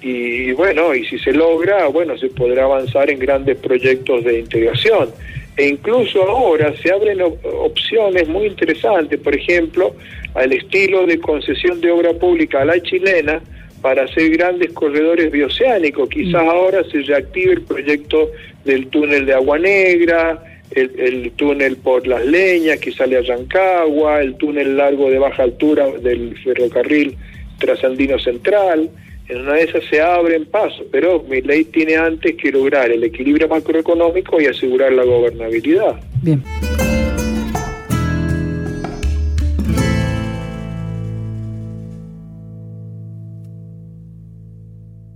[0.00, 5.10] y bueno, y si se logra, bueno, se podrá avanzar en grandes proyectos de integración.
[5.56, 9.94] E incluso ahora se abren op- opciones muy interesantes, por ejemplo,
[10.34, 13.40] al estilo de concesión de obra pública a la chilena
[13.80, 16.08] para hacer grandes corredores bioceánicos.
[16.08, 18.30] Quizás ahora se reactive el proyecto
[18.64, 20.42] del túnel de Agua Negra,
[20.74, 25.42] el, el túnel por Las Leñas que sale a Rancagua, el túnel largo de baja
[25.42, 27.16] altura del ferrocarril
[27.58, 28.90] trasandino central.
[29.28, 33.04] En una de esas se abren pasos, pero mi ley tiene antes que lograr el
[33.04, 36.00] equilibrio macroeconómico y asegurar la gobernabilidad.
[36.22, 36.42] Bien.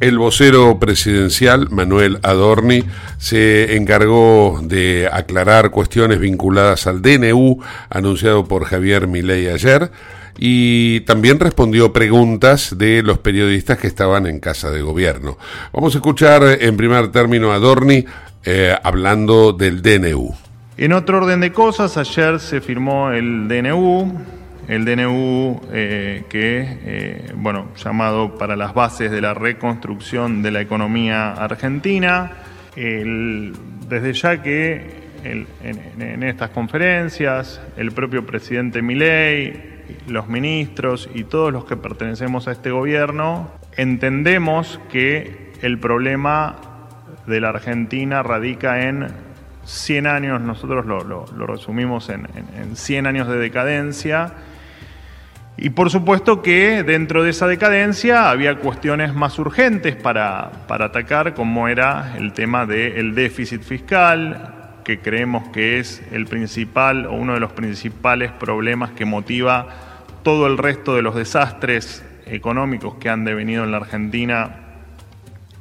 [0.00, 2.84] El vocero presidencial, Manuel Adorni,
[3.18, 7.58] se encargó de aclarar cuestiones vinculadas al DNU
[7.90, 9.90] anunciado por Javier Milei ayer
[10.38, 15.36] y también respondió preguntas de los periodistas que estaban en casa de gobierno.
[15.72, 18.06] Vamos a escuchar en primer término a Adorni
[18.44, 20.34] eh, hablando del DNU.
[20.78, 24.39] En otro orden de cosas, ayer se firmó el DNU,
[24.70, 30.60] el DNU eh, que, eh, bueno, llamado para las bases de la reconstrucción de la
[30.60, 32.32] economía argentina.
[32.74, 41.64] Desde ya que en, estas conferencias, el propio presidente Milei, los ministros y todos los
[41.64, 46.56] que pertenecemos a este gobierno, entendemos que el problema
[47.26, 49.08] de la Argentina radica en
[49.64, 54.32] 100 años, nosotros lo, lo- lo resumimos en, en- en 100 años de decadencia,
[55.60, 61.34] y por supuesto que dentro de esa decadencia había cuestiones más urgentes para, para atacar,
[61.34, 67.34] como era el tema del déficit fiscal, que creemos que es el principal o uno
[67.34, 69.68] de los principales problemas que motiva
[70.22, 74.56] todo el resto de los desastres económicos que han devenido en la Argentina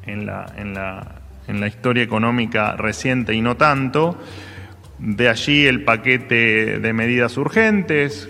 [0.06, 1.16] en la, en la,
[1.50, 4.18] en la historia económica reciente y no tanto.
[4.98, 8.30] De allí el paquete de medidas urgentes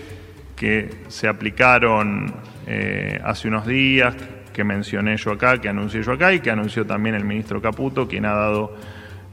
[0.60, 2.34] que se aplicaron
[2.66, 4.14] eh, hace unos días,
[4.52, 8.06] que mencioné yo acá, que anuncié yo acá y que anunció también el ministro Caputo,
[8.06, 8.76] quien ha dado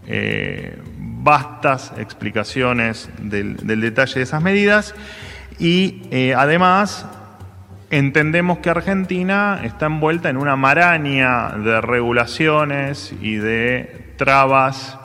[0.08, 4.96] eh, vastas explicaciones del, detalle de esas medidas.
[5.60, 7.06] Y eh, además
[7.90, 14.98] entendemos que Argentina está envuelta en una maraña de regulaciones y de trabas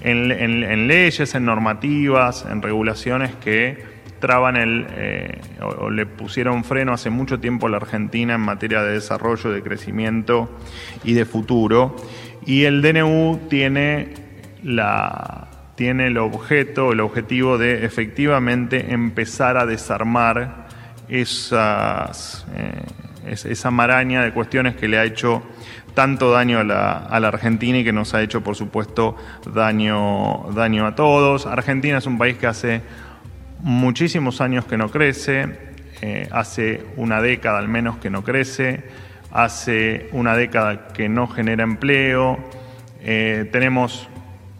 [0.00, 3.95] en leyes, en normativas, en regulaciones que
[4.56, 8.92] el, eh, o, le pusieron freno hace mucho tiempo a la Argentina en materia de
[8.92, 10.50] desarrollo, de crecimiento
[11.04, 11.96] y de futuro.
[12.44, 14.14] Y el DNU tiene,
[14.62, 20.66] la, tiene el objeto, el objetivo de efectivamente empezar a desarmar
[21.08, 22.82] esas, eh,
[23.26, 25.42] esa maraña de cuestiones que le ha hecho
[25.94, 29.16] tanto daño a la, a la, Argentina y que nos ha hecho, por supuesto,
[29.54, 31.46] daño, daño a todos.
[31.46, 32.82] Argentina es un país que hace
[33.60, 35.46] muchísimos años que no crece,
[36.02, 38.84] eh, hace una década al menos que no crece,
[39.32, 42.38] hace una década que no genera empleo,
[43.02, 44.08] eh, tenemos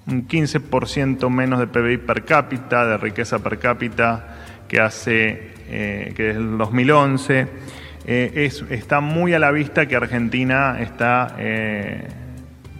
[0.07, 4.37] un 15% menos de PBI per cápita, de riqueza per cápita
[4.69, 7.47] que hace eh, que el 2011.
[8.07, 11.35] es, está muy a la vista que Argentina está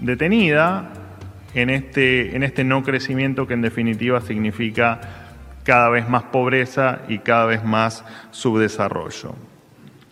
[0.01, 0.93] detenida
[1.55, 5.26] en este, en este no crecimiento que en definitiva significa
[5.67, 9.35] cada vez más pobreza y cada vez más subdesarrollo.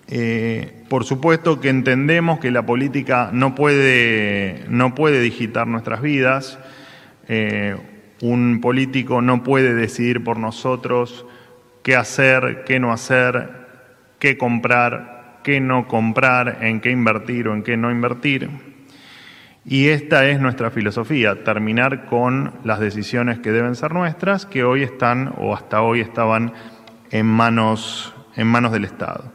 [0.08, 6.58] Eh, por supuesto que entendemos que la política no puede, no puede digitar nuestras vidas.
[7.28, 7.76] Eh,
[8.20, 11.24] un político no puede decidir por nosotros
[11.84, 13.48] qué hacer, qué no hacer,
[14.18, 18.73] qué comprar, qué no comprar, en qué invertir o en qué no invertir.
[19.66, 24.82] Y esta es nuestra filosofía, terminar con las decisiones que deben ser nuestras, que hoy
[24.82, 26.52] están o hasta hoy estaban
[27.10, 29.32] en manos, en manos del Estado.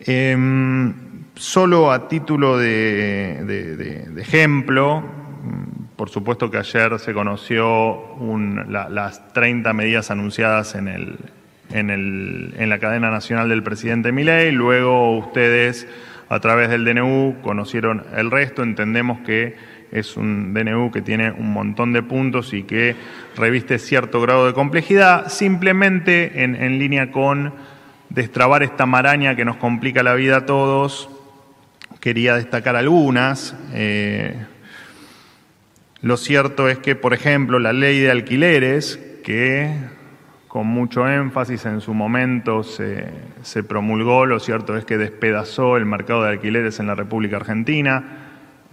[0.00, 0.92] Em,
[1.34, 5.02] solo a título de, ejemplo,
[5.96, 8.14] por supuesto que ayer se conoció
[8.68, 11.16] las 30 medidas anunciadas en, el,
[11.70, 15.88] en, el, en la cadena nacional del presidente Milei, luego ustedes
[16.28, 19.54] a través del DNU, conocieron el resto, entendemos que
[19.92, 22.96] es un DNU que tiene un montón de puntos y que
[23.36, 27.54] reviste cierto grado de complejidad, simplemente en, línea con
[28.08, 31.08] destrabar esta maraña que nos complica la vida a todos,
[32.00, 33.56] quería destacar algunas.
[33.72, 34.34] Eh,
[36.02, 39.74] lo cierto es que, por ejemplo, la ley de alquileres, que
[40.56, 46.22] con mucho énfasis en su momento se, promulgó, lo cierto es que despedazó el mercado
[46.22, 48.02] de alquileres en la República Argentina,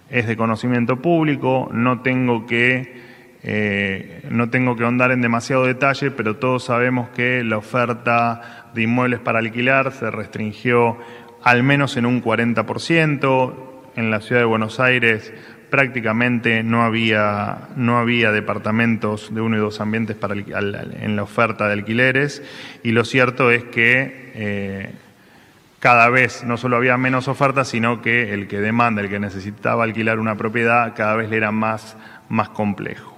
[0.09, 3.01] es de conocimiento público, no tengo que,
[3.43, 8.83] eh, no tengo que ahondar en demasiado detalle, pero todos sabemos que la oferta de
[8.83, 10.95] inmuebles para alquilar se restringió
[11.43, 15.33] al menos en un 40%, en la ciudad de Buenos Aires
[15.73, 21.73] prácticamente no había, no había departamentos de uno y dos ambientes en la oferta de
[21.73, 22.43] alquileres
[22.83, 24.91] y lo cierto es que eh,
[25.79, 29.83] cada vez no solo había menos ofertas, sino que el que demanda, el que necesitaba
[29.83, 31.97] alquilar una propiedad, cada vez le era más,
[32.29, 33.17] más complejo.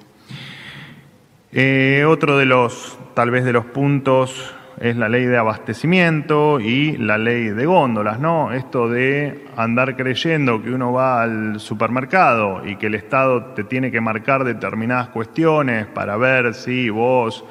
[1.52, 6.98] Eh, otro de los, tal vez de los puntos es la ley de abastecimiento y
[6.98, 8.52] la ley de góndolas, ¿no?
[8.52, 13.90] Esto de andar creyendo que uno va al supermercado y que el Estado te tiene
[13.90, 17.46] que marcar determinadas cuestiones para ver si vos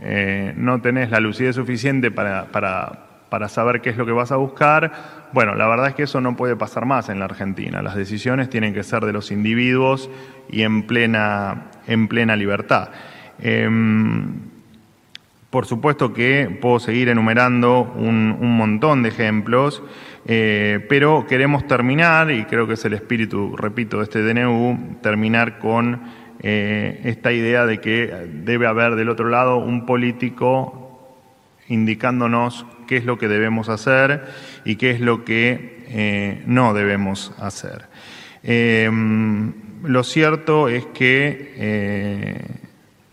[0.00, 4.32] eh, no tenés la lucidez suficiente para, para, para saber qué es lo que vas
[4.32, 4.92] a buscar.
[5.32, 7.82] Bueno, la verdad es que eso no puede pasar más en la Argentina.
[7.82, 10.10] Las decisiones tienen que ser de los individuos
[10.48, 12.88] y en plena, en plena libertad.
[13.38, 14.49] Em,
[15.50, 19.82] por supuesto que puedo seguir enumerando un, montón de ejemplos,
[20.26, 25.58] eh, pero queremos terminar, y creo que es el espíritu, repito, de este DNU, terminar
[25.58, 26.02] con
[26.40, 31.16] eh, esta idea de que debe haber del otro lado un político
[31.68, 34.24] indicándonos qué es lo que debemos hacer
[34.64, 37.86] y qué es lo que eh, no debemos hacer.
[39.82, 42.59] lo cierto es que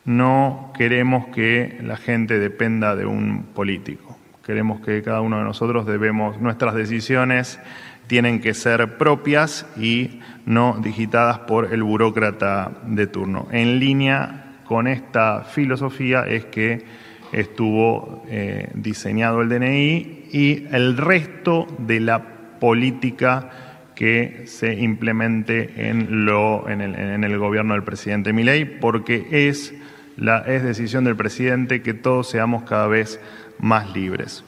[0.07, 4.17] no queremos que la gente dependa de un político.
[4.43, 7.59] Queremos que cada uno de nosotros debemos, nuestras decisiones
[8.07, 13.49] tienen que ser propias y no digitadas por el burócrata de turno.
[13.51, 16.85] En línea con esta filosofía es que
[17.33, 22.23] estuvo eh, diseñado el DNI y el resto de la
[22.61, 23.49] política
[23.93, 29.73] que se implemente en, lo, en, el, en el gobierno del presidente Milei, porque es
[30.17, 33.19] la, es decisión del presidente que todos seamos cada vez
[33.59, 34.43] más libres.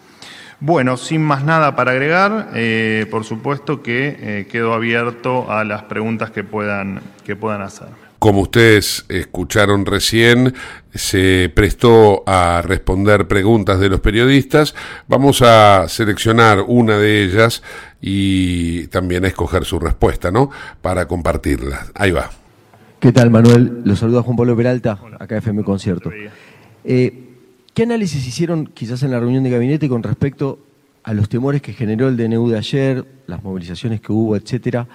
[0.62, 5.84] Bueno, sin más nada para agregar, eh, por supuesto que eh, quedo abierto a las
[5.84, 7.88] preguntas que puedan, que puedan hacer.
[8.20, 10.54] Como ustedes escucharon recién,
[10.94, 14.76] se prestó a responder preguntas de los periodistas.
[15.08, 17.64] Vamos a seleccionar una de ellas
[18.02, 20.50] y también a escoger su respuesta, ¿no?
[20.82, 21.86] Para compartirla.
[21.96, 22.30] Ahí va.
[23.00, 23.82] ¿Qué tal, Manuel?
[23.86, 26.12] Los saluda Juan Pablo Peralta, acá FM Concierto.
[26.84, 27.30] Eh,
[27.74, 30.60] ¿Qué análisis hicieron quizás en la reunión de gabinete con respecto
[31.04, 34.86] a los temores que generó el DNU de ayer, las movilizaciones que hubo, etcétera,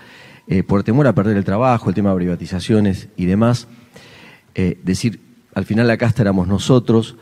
[0.49, 3.69] eh, por temor a perder el trabajo, el tema de privatizaciones y demás?
[4.55, 5.21] Eh, decir,
[5.55, 7.17] al final la casta éramos nosotros,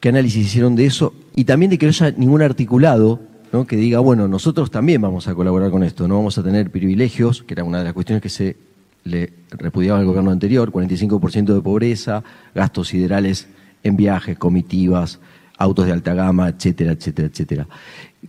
[0.00, 1.14] ¿qué análisis hicieron de eso?
[1.36, 3.20] Y también de que no haya ningún articulado
[3.52, 3.68] ¿no?
[3.68, 7.44] que diga, bueno, nosotros también vamos a colaborar con esto, no vamos a tener privilegios,
[7.44, 8.67] que era una de las cuestiones que se
[9.04, 12.22] le repudiaba al gobierno anterior, 45% de pobreza,
[12.54, 13.48] gastos siderales
[13.82, 15.20] en viajes, comitivas,
[15.56, 17.66] autos de alta gama, etcétera, etcétera, etcétera.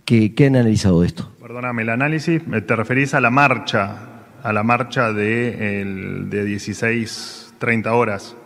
[0.04, 1.32] ¿Qué, han analizado esto?
[1.40, 3.96] Perdóname, el análisis, te referís a la marcha,
[4.42, 8.36] a la marcha de, el, de 16, 30 horas.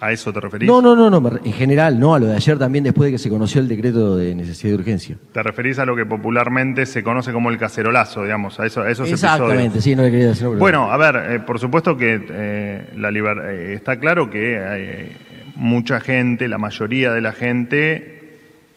[0.00, 0.66] ¿A eso te referís?
[0.66, 3.18] No, no, no, no, en general, no, a lo de ayer también después de que
[3.18, 5.16] se conoció el decreto de necesidad de urgencia.
[5.32, 8.90] Te referís a lo que popularmente se conoce como el cacerolazo, digamos, a, eso, a
[8.90, 9.84] esos Exactamente, episodios.
[9.84, 10.46] sí, no le quería decir.
[10.48, 15.12] Bueno, a ver, eh, por supuesto que eh, la liber- eh, está claro que
[15.56, 18.16] mucha gente, la mayoría de la gente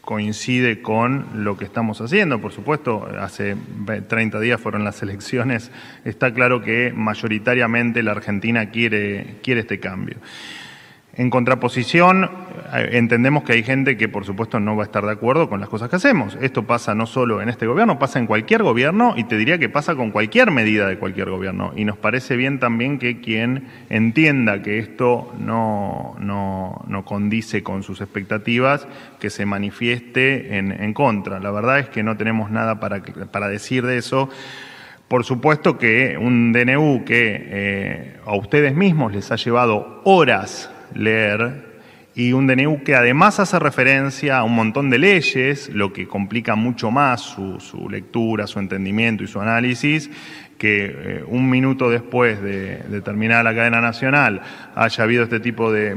[0.01, 2.41] coincide con lo que estamos haciendo.
[2.41, 5.71] Por supuesto, hace ve- 30 días fueron las elecciones.
[6.03, 10.17] Está claro que mayoritariamente la Argentina quiere, quiere este cambio.
[11.15, 12.27] En contraposición,
[12.73, 15.59] eh, entendemos que hay gente que por supuesto no va a estar de acuerdo con
[15.59, 16.35] las cosas que hacemos.
[16.41, 19.69] Esto pasa no solo en este gobierno, pasa en cualquier gobierno y te diría que
[19.69, 21.71] pasa con cualquier medida de cualquier gobierno.
[21.75, 27.83] Y nos parece bien también que quien entienda que esto no, no, no condice con
[27.83, 28.87] sus expectativas,
[29.19, 31.39] que se manifieste en, en contra.
[31.39, 34.29] La verdad es que no tenemos nada para, para decir de eso.
[35.07, 41.73] Por supuesto que un DNU que eh, a ustedes mismos les ha llevado horas leer
[42.15, 46.55] y un DNU que además hace referencia a un montón de leyes, lo que complica
[46.55, 50.11] mucho más su, su lectura, su entendimiento y su análisis,
[50.63, 54.41] que eh, un minuto después de, terminar la cadena nacional
[54.75, 55.93] haya habido este tipo de,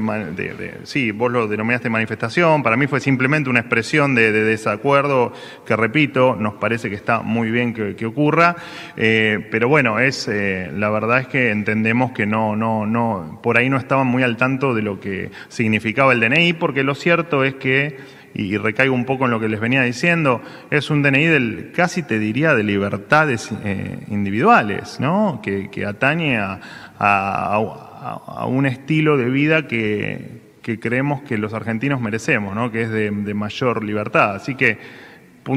[0.83, 5.33] sí, vos lo denominaste manifestación, para mí fue simplemente una expresión de, de desacuerdo
[5.64, 8.57] que, repito, nos parece que está muy bien que, que ocurra,
[8.97, 13.59] eh, pero bueno, es eh, la verdad es que entendemos que no, no, no, por
[13.59, 17.45] ahí no estaban muy al tanto de lo que significaba el DNI, porque lo cierto
[17.45, 17.99] es que
[18.39, 22.03] y recaigo un poco en lo que les venía diciendo, es un DNI del, casi
[22.03, 25.41] te diría, de libertades eh, individuales, ¿no?
[25.43, 26.61] Que, que atañe a,
[26.99, 32.70] a- a- un estilo de vida que, que creemos que los argentinos merecemos, ¿no?
[32.70, 34.34] Que es de, de mayor libertad.
[34.37, 34.78] Así que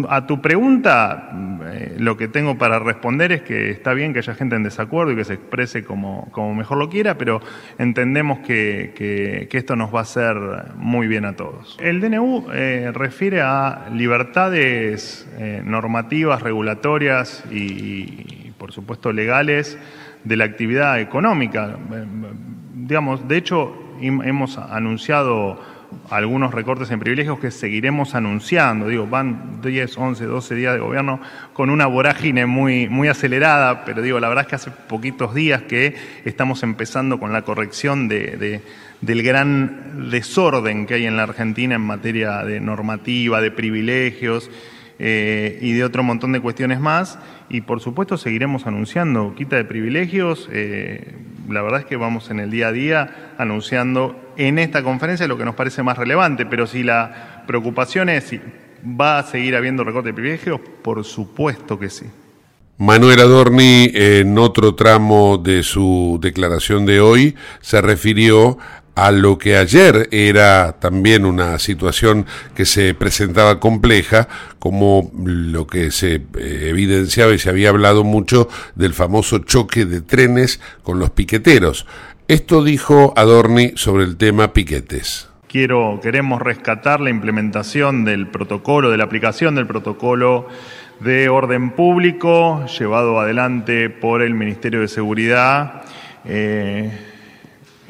[0.09, 1.31] A tu pregunta,
[1.65, 5.13] eh, lo que tengo para responder es que está bien que haya gente en desacuerdo
[5.13, 7.41] y que se exprese como, como mejor lo quiera, pero
[7.79, 10.35] entendemos que, que- esto nos va a hacer
[10.75, 11.75] muy bien a todos.
[11.81, 19.77] El DNU eh, refiere a libertades eh, normativas, regulatorias y, y, por supuesto, legales
[20.23, 21.77] de la actividad económica.
[21.93, 22.05] Eh,
[22.75, 25.61] Digamos, de hecho, hemos anunciado
[26.09, 28.87] algunos recortes en privilegios que seguiremos anunciando.
[28.87, 31.19] Digo, van 10, 11, 12 días de gobierno
[31.53, 35.63] con una vorágine muy, muy acelerada, pero digo, la verdad es que hace poquitos días
[35.63, 38.61] que estamos empezando con la corrección de, de-
[39.01, 44.51] del gran desorden que hay en la Argentina en materia de normativa, de privilegios
[44.99, 47.17] eh, y de otro montón de cuestiones más.
[47.49, 50.49] Y por supuesto seguiremos anunciando quita de privilegios.
[50.51, 51.15] eh,
[51.49, 55.37] la verdad es que vamos en el día a día anunciando en esta conferencia lo
[55.37, 58.39] que nos parece más relevante, pero si la preocupación es si
[58.83, 62.05] va a seguir habiendo recorte de privilegios, por supuesto que sí.
[62.77, 68.57] Manuel Adorni, en otro tramo de su declaración de hoy, se refirió
[68.95, 72.25] a lo que ayer era también una situación
[72.55, 74.27] que se presentaba compleja,
[74.59, 80.01] como lo que se eh, evidenciaba y se había hablado mucho del famoso choque de
[80.01, 81.85] trenes con los piqueteros.
[82.27, 85.29] Esto dijo Adorni sobre el tema piquetes.
[85.47, 90.47] Quiero, queremos rescatar la implementación del protocolo, de la aplicación del protocolo
[90.99, 95.83] de orden público llevado adelante por el Ministerio de Seguridad
[96.25, 96.91] eh,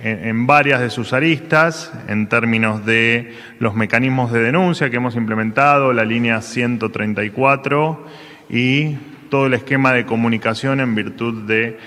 [0.03, 5.93] en, varias de sus aristas, en términos de los mecanismos de denuncia que hemos implementado,
[5.93, 8.05] la línea 134
[8.49, 8.95] y
[9.29, 11.77] todo el esquema de comunicación en virtud de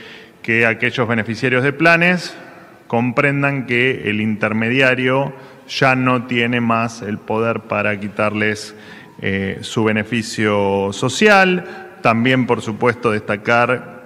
[0.42, 2.36] que aquellos beneficiarios de planes
[2.86, 5.32] comprendan que el intermediario
[5.68, 8.74] ya no tiene más el poder para quitarles
[9.20, 11.96] eh, su beneficio social.
[12.02, 14.02] También, por supuesto, destacar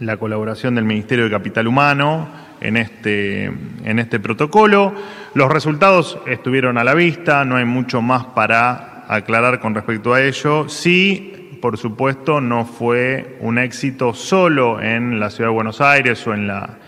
[0.00, 4.94] la colaboración del Ministerio de Capital Humano en este, en este protocolo.
[5.34, 10.22] Los resultados estuvieron a la vista, no hay mucho más para aclarar con respecto a
[10.22, 10.68] ello.
[10.68, 16.34] Sí, por supuesto, no fue un éxito solo en la Ciudad de Buenos Aires o
[16.34, 16.78] en la,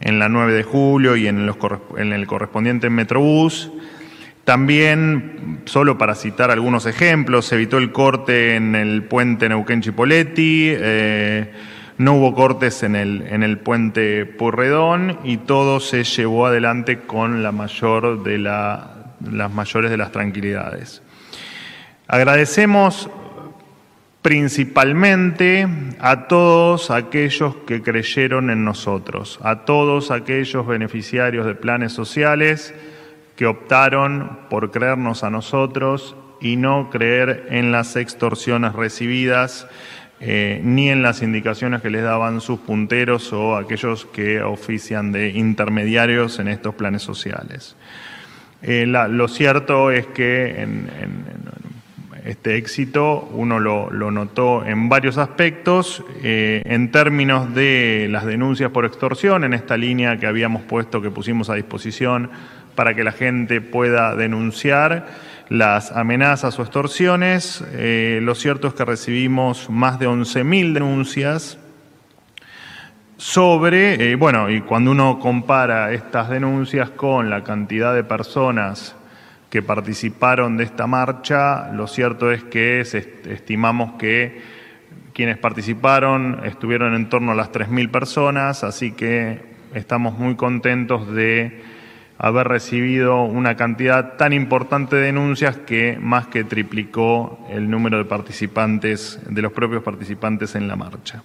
[0.00, 3.70] en la 9 de julio y en, el correspondiente Metrobús.
[4.44, 11.52] También, solo para citar algunos ejemplos, se evitó el corte en el puente Neuquén-Chipoletti, eh,
[11.98, 17.42] no hubo cortes en el, en el puente Purredón y todo se llevó adelante con
[17.42, 21.02] la mayor de la, las mayores de las tranquilidades.
[22.06, 23.08] Agradecemos
[24.22, 25.66] principalmente
[26.00, 32.74] a todos aquellos que creyeron en nosotros, a todos aquellos beneficiarios de planes sociales,
[33.36, 39.68] que optaron por creernos a nosotros y no creer en las extorsiones recibidas
[40.20, 45.30] eh, ni en las indicaciones que les daban sus punteros o aquellos que ofician de
[45.30, 47.76] intermediarios en estos planes sociales.
[48.62, 50.88] Eh, lo cierto es que en,
[52.26, 58.84] este éxito uno lo, notó en varios aspectos, eh, en términos de las denuncias por
[58.84, 62.30] extorsión, en esta línea que habíamos puesto, que pusimos a disposición
[62.74, 65.06] para que la gente pueda denunciar
[65.48, 67.64] las amenazas o extorsiones.
[67.72, 71.58] Eh, lo cierto es que recibimos más de 11.000 denuncias
[73.16, 78.94] sobre, eh, bueno, y cuando uno compara estas denuncias con la cantidad de personas
[79.48, 84.42] que participaron de esta marcha, lo cierto es que estimamos que
[85.14, 89.40] quienes participaron estuvieron en torno a las 3.000 personas, así que
[89.72, 91.62] estamos muy contentos de
[92.18, 98.04] haber recibido una cantidad tan importante de denuncias que más que triplicó el número de
[98.04, 101.22] participantes, de los propios participantes en la marcha.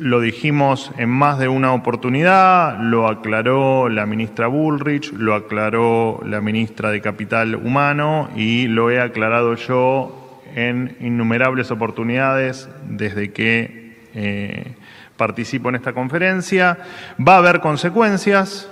[0.00, 6.40] Lo dijimos en más de una oportunidad, lo aclaró la ministra Bullrich, lo aclaró la
[6.40, 14.72] ministra de Capital Humano y lo he aclarado yo en innumerables oportunidades desde que eh,
[15.18, 16.78] participo en esta conferencia.
[17.20, 18.69] Va a haber consecuencias,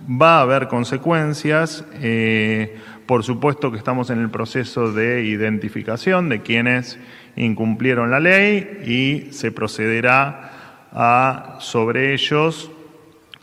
[0.00, 1.84] va a haber consecuencias.
[1.94, 2.76] Eh,
[3.06, 6.98] por supuesto que estamos en el proceso de identificación de quienes
[7.36, 10.50] incumplieron la ley y se procederá
[10.92, 12.70] a sobre ellos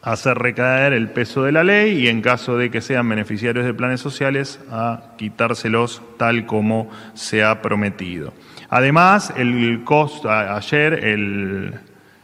[0.01, 3.74] hacer recaer el peso de la ley y en caso de que sean beneficiarios de
[3.74, 8.34] planes sociales a quitárselos tal como se ha prometido.
[8.70, 9.82] Además, el
[10.28, 11.74] ayer el,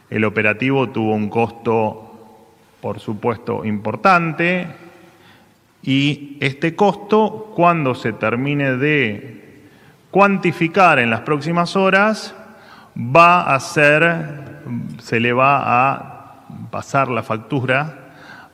[0.09, 2.08] el operativo tuvo un costo
[2.81, 4.67] por supuesto, importante,
[5.81, 9.63] y este costo, cuando se termine de
[10.11, 12.35] cuantificar en las próximas horas,
[12.97, 14.61] va a ser,
[14.99, 17.95] se le va a pasar la factura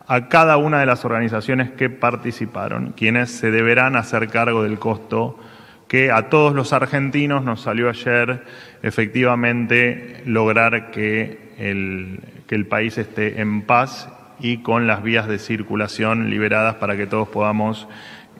[0.07, 5.39] a cada una de las organizaciones que participaron, quienes se deberán hacer cargo del costo
[5.87, 8.43] que a todos los argentinos nos salió ayer
[8.81, 14.09] efectivamente lograr que el, que el país esté en paz
[14.39, 17.87] y con las vías de circulación liberadas para que todos podamos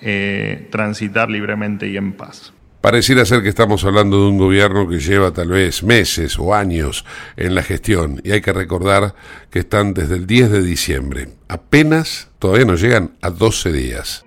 [0.02, 2.54] eh, transitar libremente y en paz.
[2.82, 7.04] Pareciera ser que estamos hablando de un gobierno que lleva tal vez meses o años
[7.36, 9.16] en la gestión y hay que recordar
[9.50, 11.30] que están desde el 10 de diciembre.
[11.48, 14.25] Apenas todavía no llegan a 12 días.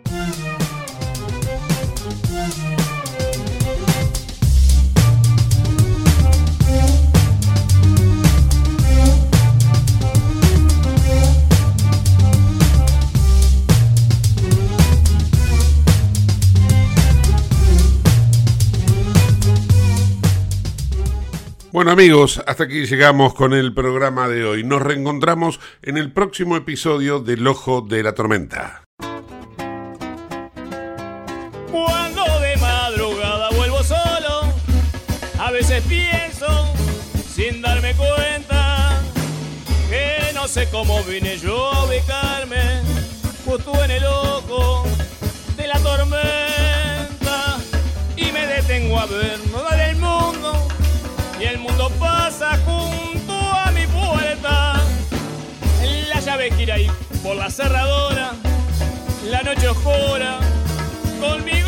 [21.79, 24.65] Bueno amigos, hasta aquí llegamos con el programa de hoy.
[24.65, 28.83] Nos reencontramos en el próximo episodio del Ojo de la Tormenta.
[31.71, 34.53] Cuando de madrugada vuelvo solo,
[35.39, 36.49] a veces pienso,
[37.33, 39.01] sin darme cuenta,
[39.89, 42.83] que no sé cómo vine yo a ubicarme
[43.45, 44.85] justo en el ojo
[56.39, 56.89] La llave gira ahí
[57.21, 58.31] por la cerradora,
[59.29, 60.39] la noche oscura,
[61.21, 61.61] con mi